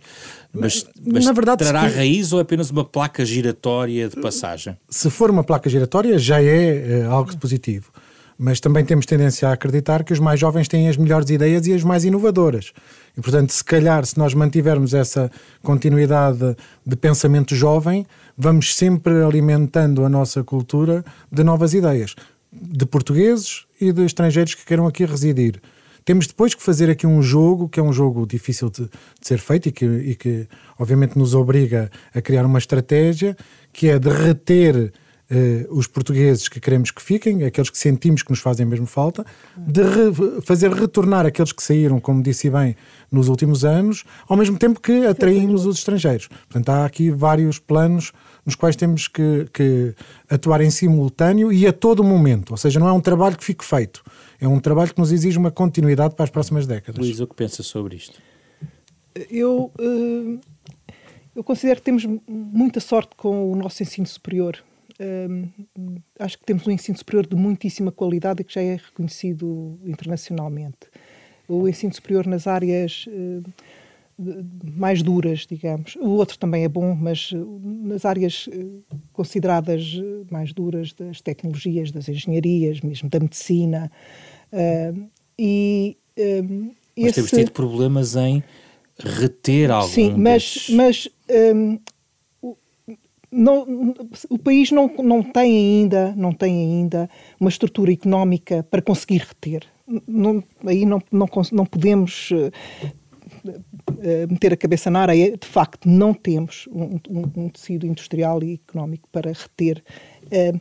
Mas, 0.54 0.86
mas 1.06 1.26
Na 1.26 1.32
verdade, 1.32 1.60
trará 1.60 1.90
se... 1.90 1.96
raiz 1.96 2.34
ou 2.34 2.40
é 2.40 2.42
apenas 2.42 2.70
uma 2.70 2.84
placa 2.84 3.26
giratória 3.26 4.10
de 4.10 4.20
passagem? 4.20 4.78
Se 4.90 5.10
for 5.10 5.32
uma 5.32 5.44
placa 5.44 5.70
giratória, 5.70 6.18
já 6.20 6.42
é, 6.42 7.02
é 7.02 7.06
algo 7.06 7.36
positivo 7.38 7.92
mas 8.38 8.60
também 8.60 8.84
temos 8.84 9.06
tendência 9.06 9.48
a 9.48 9.54
acreditar 9.54 10.04
que 10.04 10.12
os 10.12 10.20
mais 10.20 10.40
jovens 10.40 10.68
têm 10.68 10.90
as 10.90 10.98
melhores 10.98 11.30
ideias 11.30 11.66
e 11.68 11.74
as 11.74 11.84
mais 11.84 12.04
inovadoras. 12.04 12.74
E, 13.18 13.22
portanto, 13.22 13.52
se 13.52 13.64
calhar, 13.64 14.06
se 14.06 14.18
nós 14.18 14.34
mantivermos 14.34 14.94
essa 14.94 15.32
continuidade 15.64 16.56
de 16.86 16.96
pensamento 16.96 17.56
jovem, 17.56 18.06
vamos 18.38 18.76
sempre 18.76 19.24
alimentando 19.24 20.04
a 20.04 20.10
nossa 20.10 20.44
cultura 20.44 21.04
de 21.32 21.44
novas 21.44 21.74
ideias, 21.74 22.16
de 22.52 22.86
portugueses 22.86 23.66
e 23.80 23.92
de 23.92 24.04
estrangeiros 24.04 24.54
que 24.54 24.66
queiram 24.66 24.86
aqui 24.86 25.06
residir. 25.06 25.62
Temos 26.04 26.28
depois 26.28 26.54
que 26.54 26.62
fazer 26.62 26.90
aqui 26.90 27.08
um 27.08 27.22
jogo, 27.22 27.68
que 27.68 27.80
é 27.80 27.84
um 27.84 27.92
jogo 27.92 28.28
difícil 28.28 28.70
de, 28.70 28.84
de 28.84 28.90
ser 29.22 29.40
feito 29.40 29.70
e 29.70 29.72
que, 29.72 29.86
e 29.86 30.16
que, 30.16 30.48
obviamente, 30.78 31.18
nos 31.18 31.34
obriga 31.34 31.90
a 32.14 32.22
criar 32.22 32.46
uma 32.46 32.60
estratégia, 32.60 33.36
que 33.74 33.90
é 33.90 33.98
de 33.98 34.10
reter 34.10 34.94
Uh, 35.28 35.66
os 35.76 35.88
portugueses 35.88 36.48
que 36.48 36.60
queremos 36.60 36.92
que 36.92 37.02
fiquem, 37.02 37.44
aqueles 37.44 37.72
que 37.72 37.80
sentimos 37.80 38.22
que 38.22 38.30
nos 38.30 38.40
fazem 38.40 38.64
mesmo 38.64 38.86
falta, 38.86 39.26
de 39.58 39.82
re 39.82 40.42
fazer 40.42 40.72
retornar 40.72 41.26
aqueles 41.26 41.52
que 41.52 41.64
saíram, 41.64 42.00
como 42.00 42.22
disse 42.22 42.48
bem, 42.48 42.76
nos 43.12 43.28
últimos 43.28 43.66
anos, 43.66 44.04
ao 44.28 44.38
mesmo 44.38 44.60
tempo 44.60 44.80
que 44.80 45.08
atraímos 45.08 45.66
os 45.66 45.78
estrangeiros. 45.78 46.28
Portanto, 46.28 46.70
há 46.70 46.86
aqui 46.86 47.10
vários 47.10 47.58
planos 47.58 48.12
nos 48.46 48.54
quais 48.54 48.76
temos 48.76 49.08
que, 49.08 49.48
que 49.52 49.96
atuar 50.30 50.62
em 50.62 50.70
simultâneo 50.70 51.52
e 51.52 51.66
a 51.66 51.74
todo 51.74 52.04
momento. 52.04 52.52
Ou 52.52 52.58
seja, 52.58 52.80
não 52.80 52.88
é 52.88 52.94
um 52.94 53.02
trabalho 53.02 53.36
que 53.36 53.44
fique 53.44 53.66
feito, 53.66 54.04
é 54.40 54.48
um 54.48 54.60
trabalho 54.60 54.94
que 54.94 55.00
nos 55.00 55.12
exige 55.12 55.40
uma 55.40 55.50
continuidade 55.50 56.14
para 56.14 56.26
as 56.26 56.30
próximas 56.30 56.68
décadas. 56.68 57.04
Luís, 57.04 57.20
o 57.20 57.26
que 57.26 57.34
pensa 57.34 57.64
sobre 57.64 57.96
isto? 57.96 58.22
Eu, 59.32 59.72
uh, 59.80 60.40
eu 61.36 61.44
considero 61.44 61.80
que 61.80 61.86
temos 61.86 62.06
muita 62.28 62.80
sorte 62.80 63.16
com 63.18 63.52
o 63.52 63.56
nosso 63.56 63.82
ensino 63.82 64.06
superior 64.06 64.64
acho 66.20 66.38
que 66.38 66.46
temos 66.46 66.66
um 66.68 66.72
ensino 66.72 66.98
superior 66.98 67.28
de 67.28 67.36
muitíssima 67.36 67.92
qualidade 67.92 68.42
e 68.42 68.44
que 68.44 68.54
já 68.54 68.62
é 68.62 68.76
reconhecido 68.76 69.80
internacionalmente. 69.84 70.88
O 71.48 71.68
ensino 71.68 71.94
superior 71.94 72.26
nas 72.26 72.48
áreas 72.48 73.06
uh, 73.08 73.44
mais 74.76 75.04
duras, 75.04 75.46
digamos. 75.46 75.96
O 75.98 76.10
outro 76.12 76.38
também 76.38 76.64
é 76.64 76.70
bom, 76.70 76.96
mas 76.96 77.32
nas 77.84 78.06
áreas 78.06 78.48
uh, 78.48 78.84
consideradas 79.14 80.02
mais 80.32 80.54
duras 80.54 80.94
das 80.94 81.22
tecnologias, 81.22 81.92
das 81.92 82.08
engenharias, 82.08 82.82
mesmo 82.82 83.10
da 83.10 83.20
medicina. 83.20 83.92
Uh, 84.52 85.10
e, 85.38 85.98
um, 86.18 86.72
mas 86.98 87.06
esse... 87.08 87.14
temos 87.16 87.32
tido 87.32 87.52
problemas 87.52 88.16
em 88.16 88.42
reter 88.98 89.70
algum 89.70 89.90
Sim, 89.90 90.14
mas, 90.18 90.44
destes... 90.44 90.76
mas 90.76 91.10
um, 91.30 91.80
não, 93.32 93.94
o 94.30 94.38
país 94.38 94.72
não, 94.72 94.88
não 95.04 95.24
tem 95.24 95.82
ainda 95.82 96.14
não 96.16 96.32
tem 96.32 96.54
ainda 96.56 97.10
uma 97.40 97.50
estrutura 97.50 97.92
económica 97.92 98.64
para 98.70 98.82
conseguir 98.82 99.20
reter. 99.20 99.64
Não, 100.08 100.44
aí 100.66 100.86
não, 100.86 101.02
não, 101.12 101.28
não 101.52 101.66
podemos 101.66 102.32
uh, 102.32 102.52
uh, 103.48 104.28
meter 104.30 104.54
a 104.54 104.58
cabeça 104.58 104.90
na 104.90 105.02
areia. 105.02 105.38
De 105.38 105.48
facto, 105.48 105.88
não 105.88 106.14
temos 106.14 106.68
um, 106.72 107.00
um, 107.10 107.44
um 107.44 107.50
tecido 107.50 107.86
industrial 107.86 108.44
e 108.44 108.54
económico 108.54 109.08
para 109.12 109.32
reter 109.32 109.84
uh, 110.26 110.60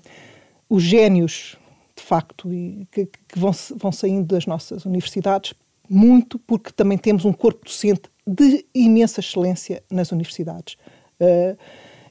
os 0.68 0.83
génios, 0.83 1.57
de 1.96 2.03
facto, 2.03 2.48
que, 2.90 3.07
que 3.07 3.38
vão, 3.38 3.53
vão 3.77 3.92
saindo 3.92 4.27
das 4.27 4.46
nossas 4.46 4.85
universidades, 4.85 5.55
muito 5.88 6.38
porque 6.38 6.72
também 6.72 6.98
temos 6.98 7.24
um 7.24 7.33
corpo 7.33 7.64
docente 7.64 8.11
de 8.27 8.64
imensa 8.74 9.20
excelência 9.20 9.83
nas 9.90 10.11
universidades. 10.12 10.77
Uh, 11.20 11.57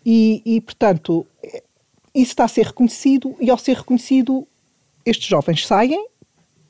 e, 0.05 0.41
e, 0.45 0.61
portanto, 0.61 1.25
isso 2.13 2.31
está 2.31 2.45
a 2.45 2.47
ser 2.47 2.67
reconhecido, 2.67 3.35
e 3.39 3.49
ao 3.49 3.57
ser 3.57 3.77
reconhecido, 3.77 4.47
estes 5.05 5.27
jovens 5.27 5.65
saem, 5.65 6.07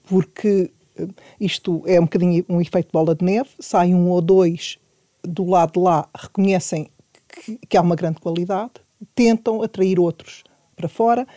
porque 0.04 0.72
eh, 0.98 1.08
isto 1.40 1.84
é 1.86 2.00
um 2.00 2.04
bocadinho 2.04 2.46
um 2.48 2.62
efeito 2.62 2.90
bola 2.92 3.16
de 3.16 3.26
neve, 3.26 3.50
sai 3.60 3.94
um 3.94 4.10
ou 4.10 4.22
dois 4.22 4.78
do 5.24 5.46
lado 5.46 5.74
de 5.74 5.80
lá, 5.80 6.08
reconhecem 6.16 6.90
que, 7.28 7.58
que 7.68 7.78
há 7.78 7.82
uma 7.82 7.96
grande 7.96 8.20
qualidade, 8.20 8.74
tentam 9.16 9.62
atrair 9.62 10.00
outros 10.00 10.44
para 10.76 10.88
fora. 10.88 11.28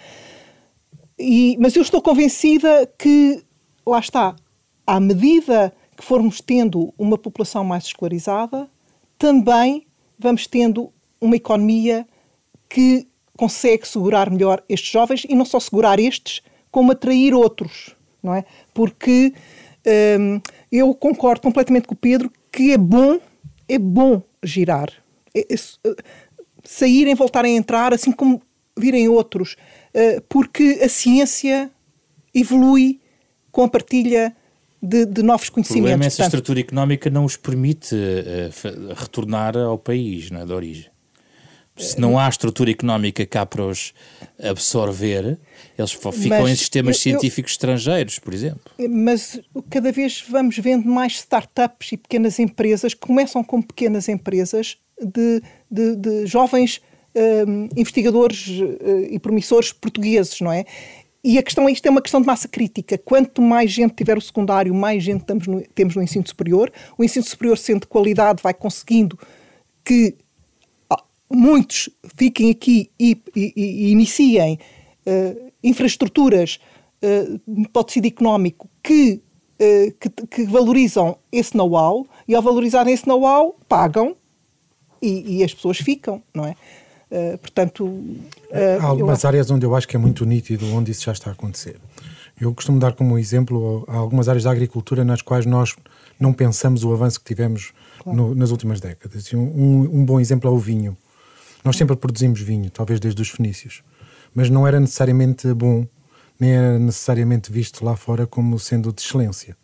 E, 1.18 1.56
mas 1.58 1.74
eu 1.74 1.82
estou 1.82 2.02
convencida 2.02 2.86
que, 2.98 3.42
lá 3.86 3.98
está, 3.98 4.36
à 4.86 5.00
medida 5.00 5.72
que 5.96 6.04
formos 6.04 6.40
tendo 6.40 6.92
uma 6.98 7.16
população 7.16 7.64
mais 7.64 7.84
escolarizada, 7.84 8.68
também 9.18 9.86
vamos 10.18 10.46
tendo 10.46 10.92
uma 11.20 11.36
economia 11.36 12.06
que 12.68 13.06
consegue 13.36 13.86
segurar 13.86 14.30
melhor 14.30 14.62
estes 14.68 14.90
jovens 14.90 15.26
e 15.28 15.34
não 15.34 15.44
só 15.44 15.60
segurar 15.60 16.00
estes, 16.00 16.42
como 16.70 16.92
atrair 16.92 17.34
outros. 17.34 17.94
não 18.22 18.34
é? 18.34 18.44
Porque 18.74 19.32
hum, 20.18 20.40
eu 20.70 20.94
concordo 20.94 21.42
completamente 21.42 21.86
com 21.86 21.94
o 21.94 21.98
Pedro 21.98 22.30
que 22.50 22.72
é 22.72 22.78
bom, 22.78 23.20
é 23.68 23.78
bom 23.78 24.22
girar. 24.42 24.90
É, 25.34 25.40
é, 25.40 25.56
saírem, 26.64 27.14
voltarem 27.14 27.54
a 27.54 27.58
entrar, 27.58 27.94
assim 27.94 28.10
como 28.10 28.42
virem 28.78 29.08
outros, 29.08 29.56
uh, 29.94 30.20
porque 30.28 30.80
a 30.82 30.88
ciência 30.88 31.70
evolui 32.34 33.00
com 33.50 33.62
a 33.62 33.68
partilha 33.68 34.34
de, 34.82 35.06
de 35.06 35.22
novos 35.22 35.48
conhecimentos. 35.48 35.80
O 35.80 35.82
problema 35.82 36.04
é 36.04 36.06
essa 36.06 36.16
Portanto, 36.16 36.34
estrutura 36.34 36.60
económica 36.60 37.10
não 37.10 37.24
os 37.24 37.36
permite 37.36 37.94
uh, 37.94 38.94
retornar 38.94 39.56
ao 39.56 39.78
país, 39.78 40.30
não 40.30 40.40
é, 40.40 40.44
de 40.44 40.52
origem. 40.52 40.95
Se 41.76 42.00
não 42.00 42.18
há 42.18 42.28
estrutura 42.28 42.70
económica 42.70 43.26
cá 43.26 43.44
para 43.44 43.62
os 43.62 43.92
absorver, 44.42 45.38
eles 45.78 45.92
ficam 45.92 46.42
mas, 46.42 46.50
em 46.50 46.56
sistemas 46.56 46.96
eu, 46.96 47.02
científicos 47.02 47.52
estrangeiros, 47.52 48.18
por 48.18 48.32
exemplo. 48.32 48.72
Mas 48.88 49.40
cada 49.68 49.92
vez 49.92 50.24
vamos 50.28 50.56
vendo 50.58 50.88
mais 50.88 51.14
startups 51.14 51.92
e 51.92 51.96
pequenas 51.96 52.38
empresas 52.38 52.94
que 52.94 53.00
começam 53.00 53.44
como 53.44 53.62
pequenas 53.62 54.08
empresas 54.08 54.78
de, 55.00 55.42
de, 55.70 55.96
de 55.96 56.26
jovens 56.26 56.80
um, 57.16 57.68
investigadores 57.76 58.46
uh, 58.48 59.06
e 59.10 59.18
promissores 59.18 59.72
portugueses, 59.72 60.40
não 60.40 60.52
é? 60.52 60.64
E 61.24 61.38
a 61.38 61.42
questão 61.42 61.68
é 61.68 61.72
isto 61.72 61.84
é 61.86 61.90
uma 61.90 62.00
questão 62.00 62.20
de 62.20 62.26
massa 62.26 62.46
crítica. 62.46 62.96
Quanto 62.96 63.42
mais 63.42 63.70
gente 63.70 63.94
tiver 63.94 64.16
o 64.16 64.20
secundário, 64.20 64.72
mais 64.72 65.02
gente 65.02 65.24
no, 65.48 65.60
temos 65.74 65.96
no 65.96 66.02
ensino 66.02 66.26
superior. 66.26 66.72
O 66.96 67.02
ensino 67.02 67.24
superior, 67.24 67.58
sendo 67.58 67.80
de 67.80 67.86
qualidade, 67.88 68.40
vai 68.42 68.54
conseguindo 68.54 69.18
que 69.84 70.14
muitos 71.30 71.88
fiquem 72.16 72.50
aqui 72.50 72.90
e, 72.98 73.20
e, 73.34 73.52
e 73.56 73.90
iniciem 73.92 74.58
uh, 75.06 75.52
infraestruturas 75.62 76.60
uh, 77.02 77.40
o 77.74 77.84
tecido 77.84 78.06
económico 78.06 78.68
que, 78.82 79.20
uh, 79.60 79.92
que, 79.98 80.08
que, 80.26 80.44
valorizam 80.44 81.18
esse 81.30 81.56
know-how 81.56 82.06
e, 82.26 82.34
ao 82.34 82.42
valorizarem 82.42 82.92
esse 82.92 83.06
know-how, 83.06 83.56
pagam 83.68 84.16
e, 85.00 85.38
e 85.38 85.44
as 85.44 85.52
pessoas 85.52 85.78
ficam, 85.78 86.22
não 86.34 86.46
é? 86.46 86.54
Uh, 87.08 87.38
portanto, 87.38 88.04
há 88.80 88.84
algumas 88.84 89.22
eu... 89.22 89.28
áreas 89.28 89.50
onde 89.50 89.64
eu 89.64 89.74
acho 89.76 89.86
que 89.86 89.94
é 89.94 89.98
muito 89.98 90.24
nítido 90.24 90.66
onde 90.74 90.90
isso 90.90 91.04
já 91.04 91.12
está 91.12 91.30
a 91.30 91.32
acontecer. 91.32 91.76
Eu 92.38 92.52
costumo 92.52 92.78
dar 92.78 92.92
como 92.92 93.16
exemplo 93.16 93.84
algumas 93.86 94.28
áreas 94.28 94.44
da 94.44 94.50
agricultura 94.50 95.04
nas 95.04 95.22
quais 95.22 95.46
nós 95.46 95.74
não 96.20 96.32
pensamos 96.32 96.84
o 96.84 96.92
avanço 96.92 97.20
que 97.20 97.24
tivemos 97.24 97.72
claro. 97.98 98.16
no, 98.16 98.34
nas 98.34 98.50
últimas 98.50 98.80
décadas. 98.80 99.32
Um, 99.32 99.40
um, 99.40 100.04
bom 100.04 100.20
exemplo 100.20 100.50
é 100.50 100.52
o 100.52 100.58
vinho. 100.58 100.96
Nós 101.66 101.76
sempre 101.76 101.96
produzimos 101.96 102.40
vinho, 102.40 102.70
talvez 102.70 103.00
desde 103.00 103.20
os 103.20 103.28
fenícios, 103.28 103.82
mas 104.32 104.48
não 104.48 104.68
era 104.68 104.78
necessariamente 104.78 105.52
bom, 105.52 105.84
nem 106.38 106.52
era 106.52 106.78
necessariamente 106.78 107.50
visto 107.50 107.84
lá 107.84 107.96
fora 107.96 108.24
como 108.24 108.56
sendo 108.56 108.92
de 108.92 109.02
excelência. 109.02 109.56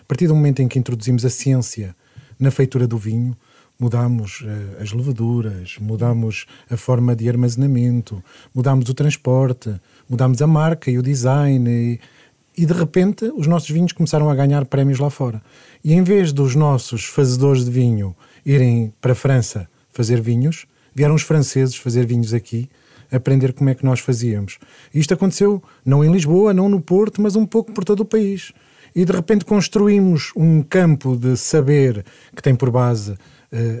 A 0.00 0.04
partir 0.08 0.26
do 0.26 0.34
momento 0.34 0.60
em 0.60 0.66
que 0.66 0.76
introduzimos 0.76 1.24
a 1.24 1.30
ciência 1.30 1.94
na 2.36 2.50
feitura 2.50 2.88
do 2.88 2.98
vinho, 2.98 3.36
mudamos 3.78 4.40
uh, 4.40 4.82
as 4.82 4.90
levaduras, 4.90 5.76
mudamos 5.80 6.46
a 6.68 6.76
forma 6.76 7.14
de 7.14 7.28
armazenamento, 7.28 8.20
mudamos 8.52 8.88
o 8.88 8.94
transporte, 8.94 9.72
mudamos 10.08 10.42
a 10.42 10.48
marca 10.48 10.90
e 10.90 10.98
o 10.98 11.02
design 11.02 11.70
e, 11.70 12.00
e, 12.60 12.66
de 12.66 12.72
repente 12.72 13.24
os 13.36 13.46
nossos 13.46 13.70
vinhos 13.70 13.92
começaram 13.92 14.28
a 14.28 14.34
ganhar 14.34 14.64
prémios 14.64 14.98
lá 14.98 15.10
fora. 15.10 15.40
E 15.84 15.94
em 15.94 16.02
vez 16.02 16.32
dos 16.32 16.56
nossos 16.56 17.04
fazedores 17.04 17.64
de 17.64 17.70
vinho 17.70 18.16
irem 18.44 18.92
para 19.00 19.12
a 19.12 19.14
França 19.14 19.68
fazer 19.92 20.20
vinhos, 20.20 20.66
vieram 20.96 21.14
os 21.14 21.22
franceses 21.22 21.76
fazer 21.76 22.06
vinhos 22.06 22.32
aqui, 22.32 22.70
aprender 23.12 23.52
como 23.52 23.68
é 23.68 23.74
que 23.74 23.84
nós 23.84 24.00
fazíamos. 24.00 24.58
E 24.94 24.98
isto 24.98 25.12
aconteceu 25.12 25.62
não 25.84 26.02
em 26.02 26.10
Lisboa, 26.10 26.54
não 26.54 26.70
no 26.70 26.80
Porto, 26.80 27.20
mas 27.20 27.36
um 27.36 27.44
pouco 27.44 27.70
por 27.72 27.84
todo 27.84 28.00
o 28.00 28.04
país. 28.06 28.52
E 28.94 29.04
de 29.04 29.12
repente 29.12 29.44
construímos 29.44 30.32
um 30.34 30.62
campo 30.62 31.14
de 31.14 31.36
saber 31.36 32.02
que 32.34 32.42
tem 32.42 32.54
por 32.54 32.70
base 32.70 33.14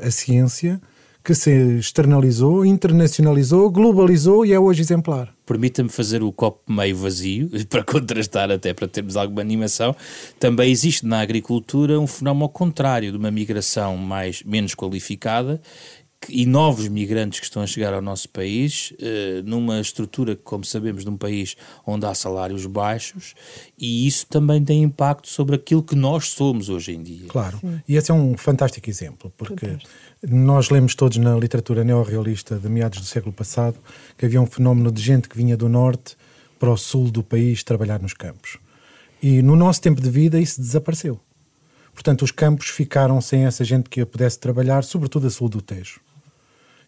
a 0.02 0.10
ciência 0.10 0.78
que 1.26 1.34
se 1.34 1.50
externalizou, 1.78 2.64
internacionalizou, 2.64 3.68
globalizou 3.68 4.46
e 4.46 4.52
é 4.52 4.60
hoje 4.60 4.80
exemplar. 4.80 5.34
Permita-me 5.44 5.88
fazer 5.88 6.22
o 6.22 6.30
copo 6.30 6.72
meio 6.72 6.94
vazio, 6.96 7.50
para 7.68 7.82
contrastar 7.82 8.48
até, 8.48 8.72
para 8.72 8.86
termos 8.86 9.16
alguma 9.16 9.40
animação. 9.40 9.96
Também 10.38 10.70
existe 10.70 11.04
na 11.04 11.20
agricultura 11.20 11.98
um 11.98 12.06
fenómeno 12.06 12.48
contrário, 12.48 13.10
de 13.10 13.18
uma 13.18 13.32
migração 13.32 13.96
mais, 13.96 14.44
menos 14.44 14.72
qualificada 14.76 15.60
e 16.28 16.46
novos 16.46 16.88
migrantes 16.88 17.40
que 17.40 17.46
estão 17.46 17.62
a 17.62 17.66
chegar 17.66 17.92
ao 17.92 18.02
nosso 18.02 18.28
país, 18.28 18.92
eh, 19.00 19.42
numa 19.44 19.80
estrutura, 19.80 20.36
como 20.36 20.64
sabemos, 20.64 21.04
de 21.04 21.10
um 21.10 21.16
país 21.16 21.56
onde 21.86 22.06
há 22.06 22.14
salários 22.14 22.66
baixos, 22.66 23.34
e 23.78 24.06
isso 24.06 24.26
também 24.26 24.64
tem 24.64 24.82
impacto 24.82 25.28
sobre 25.28 25.56
aquilo 25.56 25.82
que 25.82 25.94
nós 25.94 26.28
somos 26.28 26.68
hoje 26.68 26.92
em 26.92 27.02
dia. 27.02 27.28
Claro, 27.28 27.58
Sim. 27.58 27.80
e 27.88 27.96
esse 27.96 28.10
é 28.10 28.14
um 28.14 28.36
fantástico 28.36 28.88
exemplo, 28.88 29.32
porque 29.36 29.66
fantástico. 29.66 29.90
nós 30.28 30.70
lemos 30.70 30.94
todos 30.94 31.16
na 31.18 31.36
literatura 31.36 31.84
neorrealista 31.84 32.56
de 32.56 32.68
meados 32.68 33.00
do 33.00 33.06
século 33.06 33.32
passado 33.32 33.78
que 34.16 34.26
havia 34.26 34.40
um 34.40 34.46
fenómeno 34.46 34.90
de 34.90 35.02
gente 35.02 35.28
que 35.28 35.36
vinha 35.36 35.56
do 35.56 35.68
norte 35.68 36.16
para 36.58 36.70
o 36.70 36.76
sul 36.76 37.10
do 37.10 37.22
país 37.22 37.62
trabalhar 37.62 38.00
nos 38.00 38.14
campos. 38.14 38.58
E 39.22 39.42
no 39.42 39.56
nosso 39.56 39.80
tempo 39.80 40.00
de 40.00 40.10
vida 40.10 40.38
isso 40.40 40.60
desapareceu. 40.60 41.20
Portanto, 41.92 42.22
os 42.22 42.30
campos 42.30 42.68
ficaram 42.68 43.20
sem 43.22 43.46
essa 43.46 43.64
gente 43.64 43.88
que 43.88 44.04
pudesse 44.04 44.38
trabalhar, 44.38 44.84
sobretudo 44.84 45.26
a 45.26 45.30
sul 45.30 45.48
do 45.48 45.62
Tejo. 45.62 46.00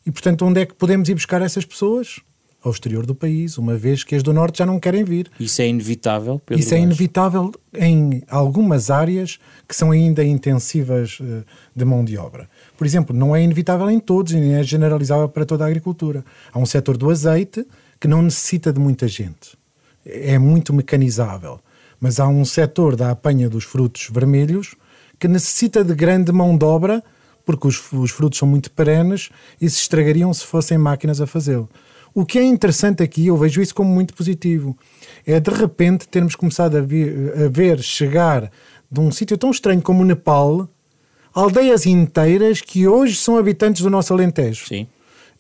E, 0.07 0.11
portanto, 0.11 0.45
onde 0.45 0.61
é 0.61 0.67
que 0.67 0.75
podemos 0.75 1.09
ir 1.09 1.15
buscar 1.15 1.43
essas 1.43 1.65
pessoas? 1.65 2.21
Ao 2.63 2.73
exterior 2.73 3.07
do 3.07 3.15
país, 3.15 3.57
uma 3.57 3.77
vez 3.77 4.03
que 4.03 4.17
as 4.17 4.23
do 4.23 4.33
Norte 4.33 4.59
já 4.59 4.67
não 4.67 4.81
querem 4.81 5.05
vir. 5.05 5.31
Isso 5.39 5.63
é 5.63 5.69
inevitável? 5.69 6.43
Isso 6.51 6.75
é 6.75 6.81
inevitável 6.81 7.53
em 7.73 8.21
algumas 8.29 8.91
áreas 8.91 9.39
que 9.67 9.77
são 9.77 9.93
ainda 9.93 10.25
intensivas 10.25 11.21
uh, 11.21 11.45
de 11.75 11.85
mão 11.85 12.05
de 12.05 12.19
obra. 12.19 12.51
Por 12.77 12.85
exemplo, 12.85 13.15
não 13.15 13.35
é 13.35 13.43
inevitável 13.43 13.89
em 13.89 14.01
todos 14.01 14.33
e 14.33 14.37
nem 14.41 14.55
é 14.55 14.63
generalizável 14.65 15.29
para 15.29 15.47
toda 15.47 15.65
a 15.65 15.69
agricultura. 15.69 16.25
Há 16.53 16.59
um 16.59 16.67
setor 16.67 16.97
do 16.97 17.09
azeite 17.11 17.65
que 18.01 18.09
não 18.09 18.23
necessita 18.23 18.73
de 18.73 18.81
muita 18.81 19.07
gente. 19.07 19.57
É 20.05 20.37
muito 20.37 20.73
mecanizável. 20.75 21.61
Mas 22.01 22.19
há 22.19 22.27
um 22.27 22.45
setor 22.45 22.97
da 22.97 23.11
apanha 23.11 23.49
dos 23.49 23.65
frutos 23.65 24.09
vermelhos 24.13 24.75
que 25.19 25.29
necessita 25.29 25.85
de 25.85 25.95
grande 25.95 26.33
mão 26.33 26.57
de 26.57 26.65
obra 26.65 27.03
porque 27.49 27.67
os, 27.67 27.91
os 27.95 28.11
frutos 28.11 28.39
são 28.39 28.47
muito 28.47 28.71
perenes 28.71 29.31
e 29.59 29.71
se 29.71 29.79
estragariam 29.79 30.35
se 30.35 30.45
fossem 30.45 30.77
máquinas 30.77 31.19
a 31.19 31.27
fazê-lo. 31.27 31.67
O 32.15 32.27
que 32.27 32.39
é 32.39 32.45
interessante 32.45 33.03
aqui, 33.03 33.29
eu 33.29 33.39
vejo 33.39 33.63
isso 33.63 33.75
como 33.75 33.91
muito 33.91 34.13
positivo, 34.13 34.77
é 35.27 35.41
de 35.41 35.51
repente 35.51 36.07
termos 36.07 36.37
começado 36.37 36.77
a, 36.77 36.81
a 36.81 37.49
ver 37.49 37.81
chegar 37.81 38.53
de 38.93 39.01
um 39.01 39.11
sítio 39.11 39.39
tão 39.39 39.51
estranho 39.51 39.81
como 39.81 40.03
o 40.03 40.05
Nepal 40.05 40.69
aldeias 41.33 41.87
inteiras 41.87 42.61
que 42.61 42.87
hoje 42.87 43.17
são 43.17 43.39
habitantes 43.39 43.81
do 43.81 43.89
nosso 43.89 44.13
Alentejo. 44.13 44.67
Sim. 44.67 44.87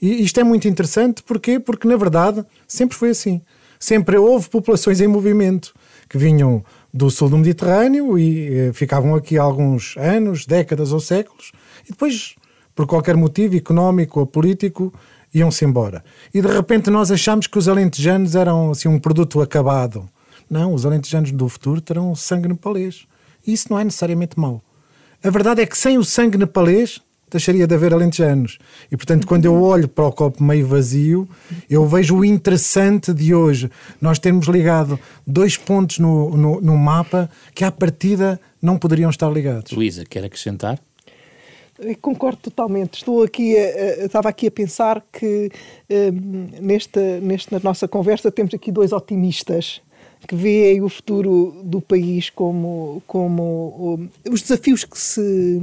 E 0.01 0.25
isto 0.25 0.41
é 0.41 0.45
muito 0.45 0.67
interessante, 0.67 1.23
porquê? 1.23 1.61
Porque 1.61 1.87
na 1.87 1.97
verdade 1.99 2.43
sempre 2.67 2.97
foi 2.97 3.11
assim. 3.11 3.43
Sempre 3.79 4.17
houve 4.17 4.49
populações 4.49 5.03
em 5.03 5.07
movimento 5.07 5.75
que 6.09 6.17
vinham 6.17 6.65
do 6.93 7.11
sul 7.11 7.29
do 7.29 7.39
Mediterrâneo 7.39 8.19
e 8.19 8.55
eh, 8.55 8.73
ficavam 8.73 9.15
aqui 9.15 9.37
alguns 9.37 9.97
anos, 9.97 10.47
décadas 10.47 10.93
ou 10.93 11.01
séculos 11.01 11.53
e 11.85 11.91
depois, 11.91 12.35
por 12.75 12.87
qualquer 12.87 13.17
motivo 13.17 13.57
económico 13.57 14.21
ou 14.21 14.27
político, 14.27 14.93
iam-se 15.35 15.65
embora. 15.65 16.03
E 16.33 16.41
de 16.41 16.49
repente 16.49 16.91
nós 16.91 17.11
achamos 17.11 17.47
que 17.47 17.59
os 17.59 17.69
alentejanos 17.69 18.35
eram 18.35 18.71
assim, 18.71 18.89
um 18.89 18.99
produto 18.99 19.41
acabado. 19.41 20.09
Não, 20.49 20.73
os 20.73 20.87
alentejanos 20.87 21.31
do 21.31 21.49
futuro 21.49 21.81
terão 21.81 22.15
sangue 22.15 22.49
nepalês. 22.49 23.07
E 23.47 23.53
isso 23.53 23.67
não 23.71 23.79
é 23.79 23.85
necessariamente 23.85 24.39
mau. 24.39 24.63
A 25.23 25.31
verdade 25.31 25.61
é 25.61 25.67
que 25.67 25.77
sem 25.77 25.99
o 25.99 26.05
sangue 26.05 26.39
nepalês 26.39 27.01
deixaria 27.31 27.67
de 27.67 27.75
haver 27.75 27.93
alentejanos. 27.93 28.59
E 28.91 28.97
portanto, 28.97 29.27
quando 29.27 29.45
eu 29.45 29.61
olho 29.63 29.89
para 29.89 30.07
o 30.07 30.13
copo 30.13 30.43
meio 30.43 30.67
vazio, 30.67 31.29
eu 31.69 31.87
vejo 31.87 32.17
o 32.17 32.25
interessante 32.25 33.13
de 33.13 33.35
hoje. 33.35 33.71
Nós 34.01 34.19
termos 34.19 34.47
ligado 34.47 34.99
dois 35.27 35.57
pontos 35.57 35.99
no, 35.99 36.37
no, 36.37 36.61
no 36.61 36.77
mapa 36.77 37.31
que 37.55 37.65
à 37.65 37.71
partida 37.71 38.41
não 38.61 38.79
poderiam 38.79 39.11
estar 39.11 39.31
ligados. 39.31 39.73
Luísa, 39.73 40.05
quer 40.05 40.25
acrescentar? 40.25 40.79
Concordo 42.01 42.39
totalmente. 42.43 42.99
Estou 42.99 43.23
aqui 43.23 43.57
a, 43.57 43.61
a, 43.61 44.05
estava 44.07 44.29
aqui 44.29 44.49
a 44.49 44.51
pensar 44.51 45.05
que 45.13 45.49
um, 45.89 46.49
nesta, 46.61 47.21
nesta 47.21 47.61
nossa 47.63 47.87
conversa 47.87 48.33
temos 48.33 48.53
aqui 48.53 48.73
dois 48.73 48.93
otimistas 48.93 49.81
que 50.27 50.35
veem 50.35 50.83
o 50.83 50.89
futuro 50.89 51.61
do 51.63 51.81
país 51.81 52.31
como, 52.31 53.01
como 53.07 53.99
um, 54.01 54.33
os 54.33 54.43
desafios 54.43 54.85
que 54.85 54.99
se 54.99 55.63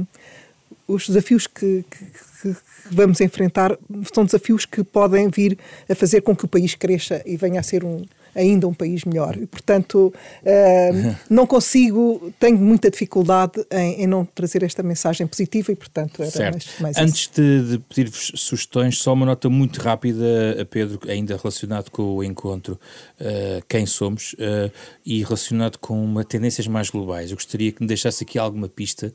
os 0.86 1.06
desafios 1.08 1.46
que, 1.46 1.84
que, 1.90 2.04
que, 2.42 2.56
vamos 2.90 3.20
enfrentar 3.20 3.76
são 4.12 4.24
desafios 4.24 4.64
que 4.64 4.84
podem 4.84 5.28
vir 5.28 5.58
a 5.88 5.94
fazer 5.94 6.20
com 6.22 6.34
que 6.34 6.44
o 6.44 6.48
país 6.48 6.74
cresça 6.74 7.22
e 7.26 7.36
venha 7.36 7.60
a 7.60 7.62
ser 7.62 7.84
um 7.84 8.04
ainda 8.36 8.68
um 8.68 8.74
país 8.74 9.04
melhor. 9.04 9.36
E, 9.36 9.46
portanto, 9.46 10.12
uh, 10.42 11.16
não 11.28 11.46
consigo, 11.46 12.32
tenho 12.38 12.58
muita 12.58 12.90
dificuldade 12.90 13.64
em, 13.70 14.02
em, 14.02 14.06
não 14.06 14.24
trazer 14.24 14.62
esta 14.62 14.82
mensagem 14.82 15.26
positiva 15.26 15.72
e, 15.72 15.76
portanto, 15.76 16.22
era 16.22 16.30
certo. 16.30 16.52
mais, 16.52 16.80
mais 16.80 16.98
Antes 16.98 17.30
de, 17.34 17.70
de 17.70 17.78
pedir-vos 17.78 18.32
sugestões, 18.36 18.98
só 18.98 19.14
uma 19.14 19.24
nota 19.24 19.48
muito 19.48 19.80
rápida 19.80 20.60
a 20.60 20.64
Pedro, 20.64 21.00
ainda 21.08 21.36
relacionado 21.36 21.90
com 21.90 22.02
o 22.02 22.22
encontro 22.22 22.78
uh, 23.20 23.64
Quem 23.66 23.86
Somos 23.86 24.34
uh, 24.34 24.70
e 25.04 25.22
relacionado 25.22 25.78
com 25.78 26.04
uma 26.04 26.24
tendências 26.24 26.66
mais 26.66 26.90
globais. 26.90 27.30
Eu 27.30 27.36
gostaria 27.36 27.72
que 27.72 27.80
me 27.80 27.88
deixasse 27.88 28.22
aqui 28.22 28.38
alguma 28.38 28.68
pista 28.68 29.12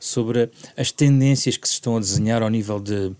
sobre 0.00 0.50
as 0.76 0.90
tendências 0.90 1.56
que 1.56 1.68
se 1.68 1.74
estão 1.74 1.96
a 1.96 2.00
desenhar 2.00 2.42
ao 2.42 2.50
nível 2.50 2.80
de, 2.80 3.14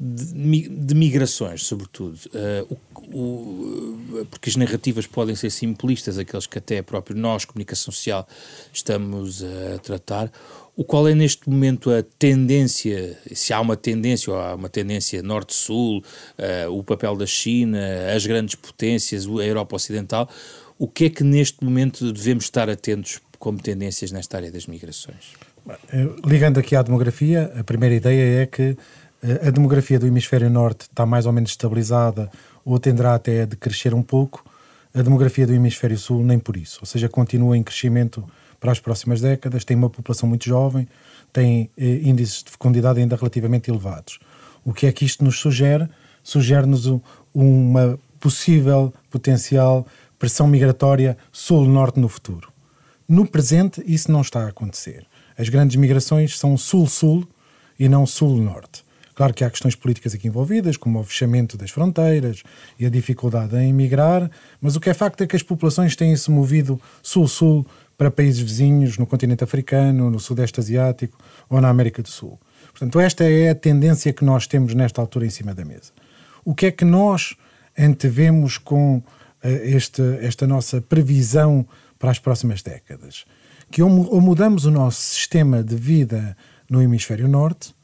de, 0.00 0.68
de 0.68 0.94
migrações, 0.94 1.64
sobretudo. 1.64 2.18
Uh, 2.26 2.78
o, 3.12 3.18
o, 3.18 4.26
porque 4.30 4.48
as 4.48 4.56
narrativas 4.56 5.06
podem 5.06 5.34
ser 5.34 5.50
simplistas, 5.50 6.18
aqueles 6.18 6.46
que 6.46 6.58
até 6.58 6.80
próprio 6.82 7.16
nós, 7.16 7.44
comunicação 7.44 7.92
social, 7.92 8.26
estamos 8.72 9.42
a 9.42 9.78
tratar. 9.78 10.30
O 10.76 10.84
qual 10.84 11.08
é 11.08 11.14
neste 11.14 11.50
momento 11.50 11.90
a 11.90 12.04
tendência, 12.18 13.18
se 13.32 13.52
há 13.52 13.60
uma 13.60 13.76
tendência, 13.76 14.32
ou 14.32 14.38
há 14.38 14.54
uma 14.54 14.68
tendência 14.68 15.20
norte-sul, 15.22 15.98
uh, 15.98 16.70
o 16.70 16.84
papel 16.84 17.16
da 17.16 17.26
China, 17.26 17.80
as 18.14 18.24
grandes 18.24 18.54
potências, 18.54 19.26
a 19.26 19.44
Europa 19.44 19.74
Ocidental, 19.74 20.30
o 20.78 20.86
que 20.86 21.06
é 21.06 21.10
que 21.10 21.24
neste 21.24 21.64
momento 21.64 22.12
devemos 22.12 22.44
estar 22.44 22.70
atentos 22.70 23.20
como 23.40 23.60
tendências 23.60 24.12
nesta 24.12 24.36
área 24.36 24.52
das 24.52 24.68
migrações? 24.68 25.32
Eh, 25.92 26.08
ligando 26.24 26.58
aqui 26.58 26.76
à 26.76 26.82
demografia, 26.82 27.52
a 27.58 27.64
primeira 27.64 27.94
ideia 27.94 28.42
é 28.42 28.46
que 28.46 28.76
a 29.46 29.50
demografia 29.50 29.98
do 29.98 30.06
hemisfério 30.06 30.48
norte 30.48 30.82
está 30.82 31.04
mais 31.04 31.26
ou 31.26 31.32
menos 31.32 31.50
estabilizada 31.50 32.30
ou 32.64 32.78
tenderá 32.78 33.14
até 33.14 33.42
a 33.42 33.46
decrescer 33.46 33.94
um 33.94 34.02
pouco. 34.02 34.44
A 34.94 35.02
demografia 35.02 35.46
do 35.46 35.52
hemisfério 35.52 35.98
sul 35.98 36.24
nem 36.24 36.38
por 36.38 36.56
isso, 36.56 36.78
ou 36.80 36.86
seja, 36.86 37.08
continua 37.08 37.56
em 37.56 37.62
crescimento 37.62 38.24
para 38.58 38.72
as 38.72 38.80
próximas 38.80 39.20
décadas, 39.20 39.64
tem 39.64 39.76
uma 39.76 39.90
população 39.90 40.28
muito 40.28 40.44
jovem, 40.44 40.88
tem 41.32 41.70
eh, 41.76 42.00
índices 42.02 42.42
de 42.42 42.50
fecundidade 42.50 43.00
ainda 43.00 43.16
relativamente 43.16 43.70
elevados. 43.70 44.18
O 44.64 44.72
que 44.72 44.86
é 44.86 44.92
que 44.92 45.04
isto 45.04 45.24
nos 45.24 45.38
sugere? 45.38 45.88
Sugere-nos 46.22 46.86
uma 47.32 47.98
possível, 48.18 48.92
potencial 49.10 49.86
pressão 50.18 50.48
migratória 50.48 51.16
sul-norte 51.30 52.00
no 52.00 52.08
futuro. 52.08 52.52
No 53.08 53.26
presente, 53.26 53.82
isso 53.86 54.10
não 54.10 54.20
está 54.20 54.44
a 54.44 54.48
acontecer. 54.48 55.06
As 55.36 55.48
grandes 55.48 55.76
migrações 55.76 56.38
são 56.38 56.56
sul-sul 56.56 57.26
e 57.78 57.88
não 57.88 58.04
sul-norte. 58.04 58.84
Claro 59.18 59.34
que 59.34 59.42
há 59.42 59.50
questões 59.50 59.74
políticas 59.74 60.14
aqui 60.14 60.28
envolvidas, 60.28 60.76
como 60.76 61.00
o 61.00 61.02
fechamento 61.02 61.58
das 61.58 61.72
fronteiras 61.72 62.44
e 62.78 62.86
a 62.86 62.88
dificuldade 62.88 63.56
em 63.56 63.70
emigrar, 63.70 64.30
mas 64.60 64.76
o 64.76 64.80
que 64.80 64.88
é 64.88 64.94
facto 64.94 65.20
é 65.24 65.26
que 65.26 65.34
as 65.34 65.42
populações 65.42 65.96
têm 65.96 66.14
se 66.14 66.30
movido 66.30 66.80
sul-sul 67.02 67.66
para 67.96 68.12
países 68.12 68.40
vizinhos, 68.40 68.96
no 68.96 69.04
continente 69.04 69.42
africano, 69.42 70.08
no 70.08 70.20
sudeste 70.20 70.60
asiático 70.60 71.18
ou 71.50 71.60
na 71.60 71.68
América 71.68 72.00
do 72.00 72.08
Sul. 72.08 72.38
Portanto, 72.70 73.00
esta 73.00 73.24
é 73.24 73.50
a 73.50 73.56
tendência 73.56 74.12
que 74.12 74.24
nós 74.24 74.46
temos 74.46 74.72
nesta 74.72 75.00
altura 75.00 75.26
em 75.26 75.30
cima 75.30 75.52
da 75.52 75.64
mesa. 75.64 75.90
O 76.44 76.54
que 76.54 76.66
é 76.66 76.70
que 76.70 76.84
nós 76.84 77.34
antevemos 77.76 78.56
com 78.56 78.98
uh, 78.98 79.02
este, 79.42 80.00
esta 80.20 80.46
nossa 80.46 80.80
previsão 80.80 81.66
para 81.98 82.12
as 82.12 82.20
próximas 82.20 82.62
décadas? 82.62 83.24
Que 83.68 83.82
ou, 83.82 83.90
ou 84.14 84.20
mudamos 84.20 84.64
o 84.64 84.70
nosso 84.70 85.00
sistema 85.00 85.60
de 85.60 85.74
vida 85.74 86.36
no 86.70 86.80
hemisfério 86.80 87.26
norte, 87.26 87.76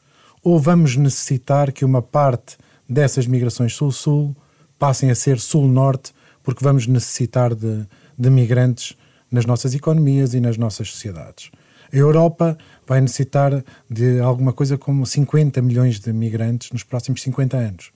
ou 0.44 0.60
vamos 0.60 0.94
necessitar 0.94 1.72
que 1.72 1.86
uma 1.86 2.02
parte 2.02 2.58
dessas 2.86 3.26
migrações 3.26 3.74
sul-sul 3.74 4.36
passem 4.78 5.10
a 5.10 5.14
ser 5.14 5.40
sul-norte, 5.40 6.12
porque 6.42 6.62
vamos 6.62 6.86
necessitar 6.86 7.54
de, 7.54 7.86
de 8.16 8.28
migrantes 8.28 8.94
nas 9.30 9.46
nossas 9.46 9.74
economias 9.74 10.34
e 10.34 10.40
nas 10.40 10.58
nossas 10.58 10.90
sociedades. 10.90 11.50
A 11.90 11.96
Europa 11.96 12.58
vai 12.86 13.00
necessitar 13.00 13.64
de 13.88 14.20
alguma 14.20 14.52
coisa 14.52 14.76
como 14.76 15.06
50 15.06 15.62
milhões 15.62 15.98
de 15.98 16.12
migrantes 16.12 16.70
nos 16.70 16.82
próximos 16.82 17.22
50 17.22 17.56
anos. 17.56 17.92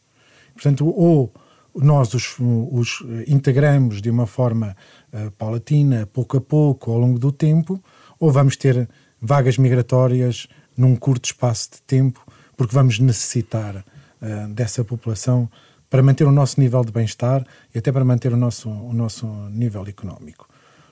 Portanto, 0.54 0.88
ou 0.88 1.32
nós 1.74 2.14
os, 2.14 2.36
os 2.38 3.02
integramos 3.26 4.00
de 4.00 4.08
uma 4.08 4.26
forma 4.26 4.74
uh, 5.12 5.30
paulatina, 5.32 6.08
pouco 6.12 6.38
a 6.38 6.40
pouco, 6.40 6.90
ao 6.90 6.98
longo 6.98 7.18
do 7.18 7.30
tempo, 7.30 7.82
ou 8.18 8.32
vamos 8.32 8.56
ter 8.56 8.88
vagas 9.20 9.58
migratórias 9.58 10.48
num 10.76 10.96
curto 10.96 11.26
espaço 11.26 11.70
de 11.72 11.82
tempo 11.82 12.24
porque 12.58 12.74
vamos 12.74 12.98
necessitar 12.98 13.76
uh, 13.76 14.48
dessa 14.48 14.84
população 14.84 15.48
para 15.88 16.02
manter 16.02 16.26
o 16.26 16.32
nosso 16.32 16.60
nível 16.60 16.84
de 16.84 16.90
bem-estar 16.90 17.46
e 17.72 17.78
até 17.78 17.92
para 17.92 18.04
manter 18.04 18.32
o 18.32 18.36
nosso, 18.36 18.68
o 18.68 18.92
nosso 18.92 19.26
nível 19.50 19.86
económico. 19.86 20.46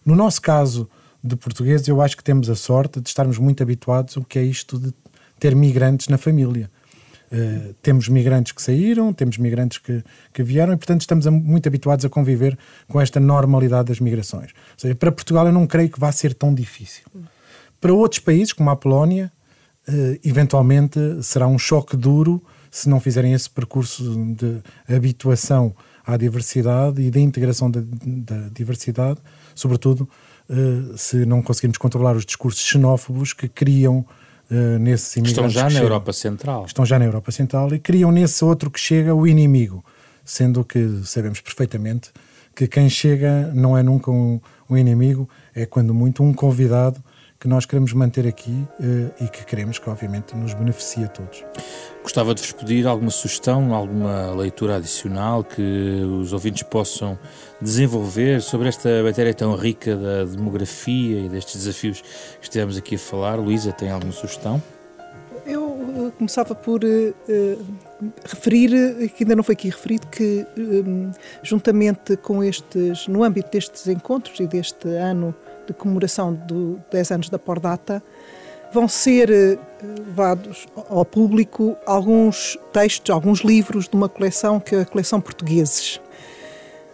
No 0.05 0.15
nosso 0.15 0.41
caso 0.41 0.89
de 1.23 1.35
portugueses, 1.35 1.89
eu 1.89 2.01
acho 2.01 2.17
que 2.17 2.23
temos 2.23 2.49
a 2.49 2.55
sorte 2.55 3.01
de 3.01 3.09
estarmos 3.09 3.37
muito 3.37 3.65
habituados 3.65 4.17
ao 4.17 4.23
que 4.23 4.39
é 4.39 4.45
isto 4.45 4.79
de 4.79 4.95
ter 5.41 5.57
migrantes 5.57 6.07
na 6.07 6.17
família. 6.17 6.71
Uh, 7.33 7.75
temos 7.83 8.09
migrantes 8.09 8.53
que 8.53 8.63
saíram, 8.63 9.13
temos 9.13 9.37
migrantes 9.37 9.79
que, 9.79 10.05
que 10.33 10.45
vieram 10.45 10.73
e, 10.73 10.77
portanto, 10.77 11.01
estamos 11.01 11.27
a, 11.27 11.33
muito 11.33 11.69
habituados 11.69 12.05
a 12.05 12.09
conviver 12.09 12.57
com 12.87 13.01
esta 13.01 13.19
normalidade 13.19 13.89
das 13.89 13.99
migrações. 13.99 14.53
Ou 14.53 14.79
seja, 14.79 14.95
para 14.95 15.11
Portugal 15.11 15.45
eu 15.47 15.53
não 15.53 15.67
creio 15.67 15.91
que 15.91 15.99
vá 15.99 16.13
ser 16.13 16.33
tão 16.33 16.55
difícil. 16.55 17.03
Para 17.81 17.93
outros 17.93 18.21
países, 18.21 18.53
como 18.53 18.71
a 18.71 18.77
Polónia, 18.77 19.33
eventualmente 20.25 20.99
será 21.22 21.46
um 21.46 21.59
choque 21.59 21.96
duro 21.96 22.42
se 22.70 22.88
não 22.88 23.01
fizerem 23.01 23.33
esse 23.33 23.49
percurso 23.49 24.03
de 24.35 24.61
habituação 24.88 25.75
à 26.07 26.16
diversidade 26.16 27.03
e 27.03 27.11
de 27.11 27.20
integração 27.20 27.70
da, 27.70 27.81
da 27.83 28.49
diversidade, 28.53 29.18
sobretudo 29.55 30.09
uh, 30.49 30.96
se 30.96 31.27
não 31.27 31.42
conseguirmos 31.42 31.79
controlar 31.79 32.14
os 32.14 32.25
discursos 32.25 32.61
xenófobos 32.61 33.33
que 33.33 33.49
criam 33.49 34.05
uh, 34.51 34.79
nesse 34.79 35.18
imigrantes. 35.18 35.55
Estão 35.55 35.70
já 35.70 35.70
na 35.70 35.85
Europa 35.85 36.12
Central. 36.12 36.64
Estão 36.66 36.87
já 36.87 36.99
na 36.99 37.05
Europa 37.07 37.33
Central 37.33 37.75
e 37.75 37.79
criam 37.79 38.12
nesse 38.12 38.44
outro 38.44 38.70
que 38.70 38.79
chega 38.79 39.14
o 39.14 39.27
inimigo, 39.27 39.85
sendo 40.25 40.64
que 40.64 41.01
sabemos 41.05 41.40
perfeitamente 41.40 42.11
que 42.55 42.66
quem 42.66 42.88
chega 42.88 43.51
não 43.55 43.77
é 43.77 43.83
nunca 43.83 44.11
um, 44.11 44.40
um 44.68 44.77
inimigo, 44.77 45.29
é 45.55 45.66
quando 45.66 45.92
muito 45.92 46.22
um 46.22 46.33
convidado 46.33 47.03
que 47.38 47.46
nós 47.46 47.66
queremos 47.66 47.92
manter 47.92 48.27
aqui 48.27 48.66
uh, 48.81 49.25
e 49.25 49.29
que 49.29 49.44
queremos 49.44 49.79
que, 49.79 49.88
obviamente, 49.90 50.35
nos 50.35 50.55
beneficie 50.55 51.05
a 51.05 51.09
todos. 51.09 51.44
Gostava 52.03 52.35
de 52.35 52.40
vos 52.40 52.53
pedir 52.53 52.87
alguma 52.87 53.11
sugestão, 53.11 53.75
alguma 53.75 54.31
leitura 54.33 54.77
adicional 54.77 55.44
que 55.44 56.03
os 56.20 56.33
ouvintes 56.33 56.62
possam 56.62 57.18
desenvolver 57.61 58.40
sobre 58.40 58.68
esta 58.68 59.03
matéria 59.03 59.35
tão 59.35 59.55
rica 59.55 59.96
da 59.96 60.25
demografia 60.25 61.20
e 61.20 61.29
destes 61.29 61.57
desafios 61.57 62.01
que 62.01 62.44
estivemos 62.44 62.77
aqui 62.77 62.94
a 62.94 62.99
falar. 62.99 63.37
Luísa, 63.37 63.72
tem 63.72 63.90
alguma 63.90 64.12
sugestão? 64.12 64.62
Eu 65.44 65.62
uh, 65.62 66.12
começava 66.16 66.55
por 66.55 66.83
uh, 66.83 67.66
referir, 68.25 69.11
que 69.11 69.25
ainda 69.25 69.37
não 69.37 69.42
foi 69.42 69.53
aqui 69.53 69.68
referido, 69.68 70.07
que 70.07 70.46
um, 70.57 71.11
juntamente 71.42 72.16
com 72.16 72.42
estes, 72.42 73.07
no 73.07 73.22
âmbito 73.22 73.51
destes 73.51 73.87
encontros 73.87 74.40
e 74.40 74.46
deste 74.46 74.88
ano 74.88 75.35
de 75.67 75.75
comemoração 75.75 76.33
dos 76.33 76.79
10 76.91 77.11
anos 77.11 77.31
da 77.31 77.39
Pordata, 77.39 78.03
vão 78.73 78.89
ser 78.89 79.31
eh, 79.31 79.59
levados 79.83 80.67
ao 80.89 81.05
público 81.05 81.77
alguns 81.87 82.59
textos, 82.73 83.11
alguns 83.11 83.41
livros 83.41 83.89
de 83.89 83.97
uma 83.97 84.09
coleção 84.09 84.61
que 84.61 84.75
é 84.75 84.81
a 84.81 84.85
coleção 84.85 85.21
Portugueses. 85.21 86.01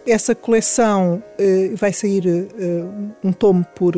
Essa 0.05 0.35
coleção 0.35 1.23
eh, 1.37 1.71
vai 1.75 1.93
sair 1.93 2.27
eh, 2.27 2.83
um 3.23 3.31
tomo 3.31 3.65
por, 3.75 3.95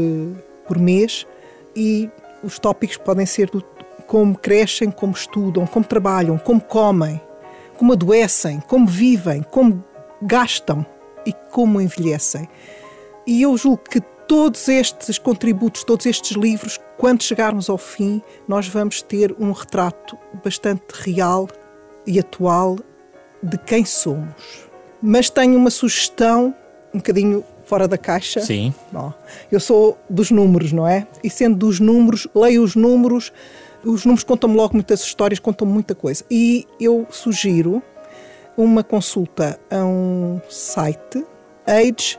por 0.68 0.78
mês 0.78 1.28
e 1.76 2.10
os 2.44 2.60
tópicos 2.60 2.98
podem 2.98 3.26
ser 3.26 3.50
do, 3.50 3.64
como 4.08 4.38
crescem, 4.38 4.92
como 4.92 5.14
estudam, 5.14 5.66
como 5.66 5.86
trabalham, 5.86 6.38
como 6.38 6.62
comem, 6.62 7.20
como 7.78 7.94
adoecem, 7.94 8.62
como 8.68 8.88
vivem, 8.88 9.44
como 9.44 9.84
gastam 10.22 10.86
e 11.26 11.34
como 11.52 11.82
envelhecem. 11.82 12.48
E 13.28 13.42
eu 13.42 13.58
julgo 13.58 13.82
que 13.90 14.02
todos 14.28 14.68
estes 14.68 15.18
contributos, 15.18 15.84
todos 15.84 16.06
estes 16.06 16.36
livros, 16.36 16.80
quando 16.98 17.24
chegarmos 17.24 17.70
ao 17.70 17.78
fim, 17.78 18.22
nós 18.48 18.68
vamos 18.68 19.02
ter 19.02 19.36
um 19.40 19.52
retrato 19.52 20.18
bastante 20.44 20.84
real 20.94 21.48
e 22.06 22.20
atual 22.20 22.78
de 23.42 23.58
quem 23.58 23.86
somos. 23.86 24.70
Mas 25.02 25.30
tenho 25.30 25.58
uma 25.58 25.70
sugestão 25.70 26.56
um 26.94 26.98
bocadinho 26.98 27.44
fora 27.66 27.88
da 27.88 27.98
caixa. 27.98 28.42
Sim. 28.42 28.74
Bom, 28.92 29.14
eu 29.52 29.60
sou 29.60 29.98
dos 30.10 30.32
números, 30.32 30.72
não 30.72 30.88
é? 30.88 31.06
E 31.24 31.30
sendo 31.30 31.58
dos 31.58 31.80
números, 31.80 32.28
leio 32.34 32.64
os 32.64 32.76
números, 32.76 33.34
os 33.84 34.06
números 34.06 34.24
contam-me 34.24 34.56
logo 34.56 34.74
muitas 34.74 35.02
histórias, 35.02 35.40
contam-me 35.40 35.74
muita 35.74 35.94
coisa. 35.94 36.24
E 36.32 36.66
eu 36.80 37.06
sugiro 37.12 37.84
uma 38.58 38.84
consulta 38.84 39.60
a 39.70 39.84
um 39.84 40.40
site, 40.50 41.26
Age 41.68 42.18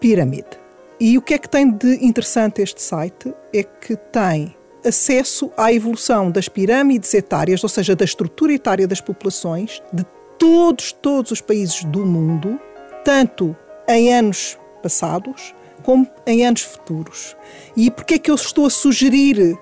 Pyramid. 0.00 0.57
E 1.00 1.16
o 1.16 1.22
que 1.22 1.34
é 1.34 1.38
que 1.38 1.48
tem 1.48 1.70
de 1.70 2.04
interessante 2.04 2.60
este 2.60 2.82
site? 2.82 3.32
É 3.54 3.62
que 3.62 3.94
tem 3.96 4.56
acesso 4.84 5.52
à 5.56 5.72
evolução 5.72 6.30
das 6.30 6.48
pirâmides 6.48 7.14
etárias, 7.14 7.62
ou 7.62 7.68
seja, 7.68 7.94
da 7.94 8.04
estrutura 8.04 8.52
etária 8.52 8.86
das 8.86 9.00
populações 9.00 9.80
de 9.92 10.04
todos, 10.38 10.92
todos 10.92 11.30
os 11.30 11.40
países 11.40 11.84
do 11.84 12.04
mundo, 12.04 12.58
tanto 13.04 13.56
em 13.88 14.12
anos 14.12 14.58
passados 14.82 15.54
como 15.84 16.06
em 16.26 16.44
anos 16.44 16.62
futuros. 16.62 17.36
E 17.76 17.90
porquê 17.90 18.14
é 18.14 18.18
que 18.18 18.30
eu 18.30 18.34
estou 18.34 18.66
a 18.66 18.70
sugerir 18.70 19.56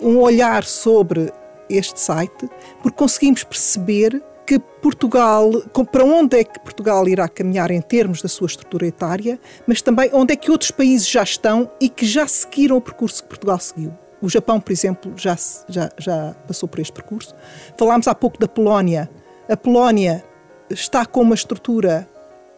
um 0.00 0.18
olhar 0.18 0.64
sobre 0.64 1.32
este 1.70 2.00
site? 2.00 2.50
Porque 2.82 2.98
conseguimos 2.98 3.44
perceber 3.44 4.20
que 4.46 4.58
Portugal, 4.58 5.50
para 5.90 6.04
onde 6.04 6.38
é 6.38 6.44
que 6.44 6.60
Portugal 6.60 7.08
irá 7.08 7.28
caminhar 7.28 7.70
em 7.70 7.80
termos 7.80 8.20
da 8.20 8.28
sua 8.28 8.46
estrutura 8.46 8.86
etária, 8.86 9.40
mas 9.66 9.80
também 9.80 10.10
onde 10.12 10.32
é 10.32 10.36
que 10.36 10.50
outros 10.50 10.70
países 10.70 11.08
já 11.08 11.22
estão 11.22 11.70
e 11.80 11.88
que 11.88 12.04
já 12.04 12.26
seguiram 12.26 12.76
o 12.76 12.80
percurso 12.80 13.22
que 13.22 13.28
Portugal 13.28 13.58
seguiu. 13.58 13.92
O 14.20 14.28
Japão, 14.28 14.60
por 14.60 14.72
exemplo, 14.72 15.12
já, 15.16 15.36
já, 15.68 15.90
já 15.98 16.34
passou 16.46 16.68
por 16.68 16.80
este 16.80 16.92
percurso. 16.92 17.34
Falámos 17.76 18.08
há 18.08 18.14
pouco 18.14 18.38
da 18.38 18.48
Polónia. 18.48 19.10
A 19.48 19.56
Polónia 19.56 20.24
está 20.70 21.04
com 21.04 21.20
uma 21.20 21.34
estrutura 21.34 22.08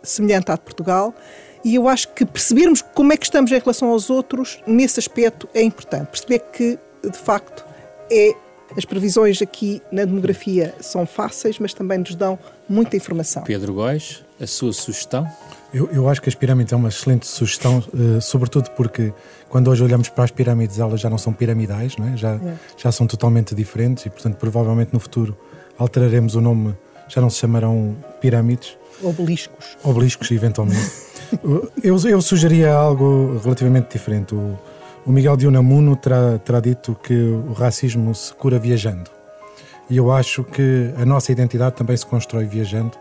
semelhante 0.02 0.50
à 0.50 0.54
de 0.54 0.60
Portugal 0.60 1.14
e 1.64 1.74
eu 1.74 1.88
acho 1.88 2.08
que 2.08 2.24
percebermos 2.24 2.82
como 2.82 3.12
é 3.12 3.16
que 3.16 3.24
estamos 3.24 3.50
em 3.50 3.58
relação 3.58 3.90
aos 3.90 4.08
outros, 4.08 4.62
nesse 4.66 5.00
aspecto, 5.00 5.48
é 5.52 5.62
importante. 5.62 6.06
Perceber 6.10 6.38
que, 6.52 6.78
de 7.02 7.18
facto, 7.18 7.64
é 8.10 8.34
as 8.76 8.84
previsões 8.84 9.40
aqui 9.40 9.80
na 9.90 10.04
demografia 10.04 10.74
são 10.80 11.06
fáceis, 11.06 11.58
mas 11.58 11.72
também 11.72 11.98
nos 11.98 12.14
dão 12.14 12.38
muita 12.68 12.96
informação. 12.96 13.42
Pedro 13.42 13.72
Góis, 13.74 14.22
a 14.40 14.46
sua 14.46 14.72
sugestão? 14.72 15.26
Eu, 15.72 15.88
eu 15.92 16.08
acho 16.08 16.22
que 16.22 16.28
as 16.28 16.34
pirâmides 16.34 16.72
é 16.72 16.76
uma 16.76 16.88
excelente 16.88 17.26
sugestão, 17.26 17.78
uh, 17.78 18.20
sobretudo 18.20 18.70
porque 18.70 19.12
quando 19.48 19.68
hoje 19.68 19.82
olhamos 19.82 20.08
para 20.08 20.24
as 20.24 20.30
pirâmides, 20.30 20.78
elas 20.78 21.00
já 21.00 21.10
não 21.10 21.18
são 21.18 21.32
piramidais, 21.32 21.96
não 21.96 22.08
é? 22.08 22.16
Já, 22.16 22.34
é. 22.34 22.54
já 22.76 22.92
são 22.92 23.06
totalmente 23.06 23.54
diferentes 23.54 24.06
e, 24.06 24.10
portanto, 24.10 24.36
provavelmente 24.36 24.92
no 24.92 25.00
futuro 25.00 25.36
alteraremos 25.78 26.34
o 26.34 26.40
nome, 26.40 26.74
já 27.08 27.20
não 27.20 27.30
se 27.30 27.38
chamarão 27.38 27.96
pirâmides. 28.20 28.76
Obeliscos. 29.02 29.76
Obeliscos, 29.82 30.30
eventualmente. 30.30 30.90
eu, 31.82 31.98
eu 32.08 32.22
sugeria 32.22 32.72
algo 32.72 33.38
relativamente 33.42 33.92
diferente. 33.92 34.34
O, 34.34 34.58
o 35.06 35.12
Miguel 35.12 35.36
de 35.36 35.46
Unamuno 35.46 35.94
terá, 35.94 36.36
terá 36.38 36.58
dito 36.58 36.96
que 37.00 37.14
o 37.14 37.52
racismo 37.52 38.12
se 38.12 38.34
cura 38.34 38.58
viajando. 38.58 39.08
E 39.88 39.96
eu 39.96 40.10
acho 40.10 40.42
que 40.42 40.92
a 41.00 41.06
nossa 41.06 41.30
identidade 41.30 41.76
também 41.76 41.96
se 41.96 42.04
constrói 42.04 42.44
viajando 42.44 42.98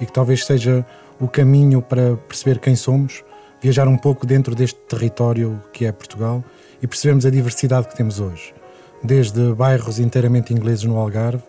e 0.00 0.06
que 0.06 0.12
talvez 0.12 0.46
seja 0.46 0.86
o 1.20 1.26
caminho 1.26 1.82
para 1.82 2.16
perceber 2.16 2.60
quem 2.60 2.76
somos, 2.76 3.24
viajar 3.60 3.88
um 3.88 3.98
pouco 3.98 4.24
dentro 4.24 4.54
deste 4.54 4.78
território 4.88 5.60
que 5.72 5.84
é 5.84 5.90
Portugal 5.90 6.44
e 6.80 6.86
percebermos 6.86 7.26
a 7.26 7.30
diversidade 7.30 7.88
que 7.88 7.96
temos 7.96 8.20
hoje. 8.20 8.54
Desde 9.02 9.52
bairros 9.52 9.98
inteiramente 9.98 10.54
ingleses 10.54 10.84
no 10.84 10.96
Algarve, 10.96 11.42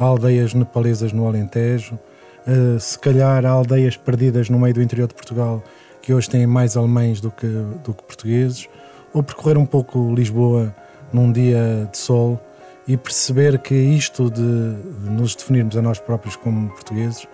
a 0.00 0.04
aldeias 0.04 0.52
nepalesas 0.52 1.12
no 1.12 1.28
Alentejo, 1.28 1.96
a, 2.44 2.80
se 2.80 2.98
calhar 2.98 3.46
a 3.46 3.50
aldeias 3.50 3.96
perdidas 3.96 4.50
no 4.50 4.58
meio 4.58 4.74
do 4.74 4.82
interior 4.82 5.06
de 5.06 5.14
Portugal 5.14 5.62
que 6.02 6.12
hoje 6.12 6.28
têm 6.28 6.44
mais 6.44 6.76
alemães 6.76 7.20
do 7.20 7.30
que, 7.30 7.46
do 7.46 7.94
que 7.94 8.02
portugueses, 8.02 8.68
ou 9.14 9.22
percorrer 9.22 9.56
um 9.56 9.64
pouco 9.64 10.12
Lisboa 10.12 10.74
num 11.12 11.32
dia 11.32 11.88
de 11.90 11.96
sol 11.96 12.38
e 12.86 12.96
perceber 12.96 13.58
que 13.60 13.74
isto 13.74 14.30
de, 14.30 14.42
nos 14.42 15.34
definirmos 15.34 15.76
a 15.76 15.80
nós 15.80 15.98
próprios 15.98 16.36
como 16.36 16.68
portugueses 16.70 17.26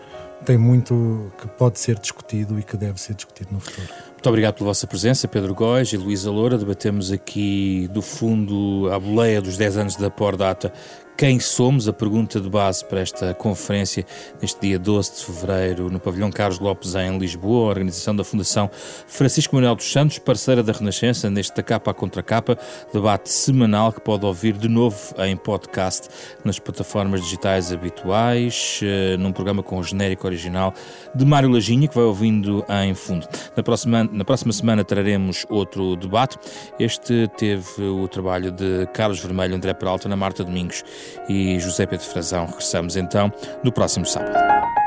tem 0.45 0.57
muito 0.57 1.31
que 1.39 1.49
pode 1.49 1.79
ser 1.79 1.99
discutido 1.99 2.59
e 2.59 2.63
que 2.63 2.77
deve 2.77 3.01
ser 3.01 3.15
discutido 3.15 3.51
no 3.53 3.61
futuro. 3.61 3.89
Muito 4.13 4.29
obrigado 4.29 4.55
pela 4.55 4.69
vossa 4.69 4.87
presença, 4.87 5.29
Pedro 5.29 5.55
Góis 5.55 5.93
e 5.93 5.97
Luísa 5.97 6.31
Loura. 6.31 6.57
Debatemos 6.57 7.13
aqui 7.13 7.89
do 7.93 8.01
fundo 8.01 8.89
a 8.91 8.99
boleia 8.99 9.41
dos 9.41 9.57
10 9.57 9.77
anos 9.77 9.97
da 9.97 10.11
Pordata 10.11 10.73
quem 11.17 11.39
somos, 11.39 11.87
a 11.87 11.93
pergunta 11.93 12.41
de 12.41 12.49
base 12.49 12.85
para 12.85 13.01
esta 13.01 13.35
conferência 13.35 14.07
neste 14.41 14.61
dia 14.61 14.79
12 14.79 15.17
de 15.17 15.25
fevereiro 15.27 15.91
no 15.91 16.01
pavilhão 16.01 16.31
Carlos 16.31 16.59
Lopes 16.59 16.95
em 16.95 17.19
Lisboa, 17.19 17.67
a 17.67 17.69
organização 17.69 18.17
da 18.17 18.25
Fundação 18.25 18.71
Francisco 19.07 19.55
Manuel 19.55 19.75
dos 19.75 19.93
Santos, 19.93 20.19
parceira 20.19 20.63
da 20.63 20.73
Renascença, 20.73 21.29
neste 21.29 21.63
capa 21.63 21.91
à 21.91 21.95
contra 21.95 22.23
capa, 22.23 22.59
debate 22.93 23.31
semanal 23.31 23.93
que 23.93 24.01
pode 24.01 24.25
ouvir 24.25 24.55
de 24.55 24.69
novo 24.69 24.97
em 25.19 25.37
podcast 25.37 26.09
nas 26.45 26.59
plataformas 26.59 27.23
digitais 27.23 27.73
habituais, 27.73 28.81
eh, 28.83 29.17
num 29.19 29.33
programa 29.33 29.63
com 29.63 29.79
o 29.79 29.83
genérico 29.83 30.27
original 30.27 30.73
de 31.15 31.25
Mário 31.25 31.51
Laginha, 31.51 31.87
que 31.87 31.95
vai 31.95 32.05
ouvindo 32.05 32.65
em 32.83 32.95
fundo. 32.95 33.27
Na 33.57 33.63
próxima, 33.63 34.05
na 34.05 34.25
próxima 34.25 34.53
semana 34.53 34.85
traremos 34.85 35.45
outro 35.49 35.97
debate. 35.97 36.39
Este 36.79 37.29
teve 37.37 37.83
o 37.83 38.09
trabalho 38.09 38.51
de 38.51 38.87
Carlos 38.95 39.21
Vermelho, 39.21 39.55
André 39.55 39.75
Peralta, 39.75 40.09
na 40.09 40.17
Marta 40.17 40.43
Domingos 40.43 40.83
e 41.29 41.59
José 41.59 41.87
Pedro 41.87 42.07
Frazão. 42.07 42.47
Regressamos 42.47 42.97
então 42.97 43.33
no 43.63 43.73
próximo 43.73 44.07
sábado. 44.07 44.80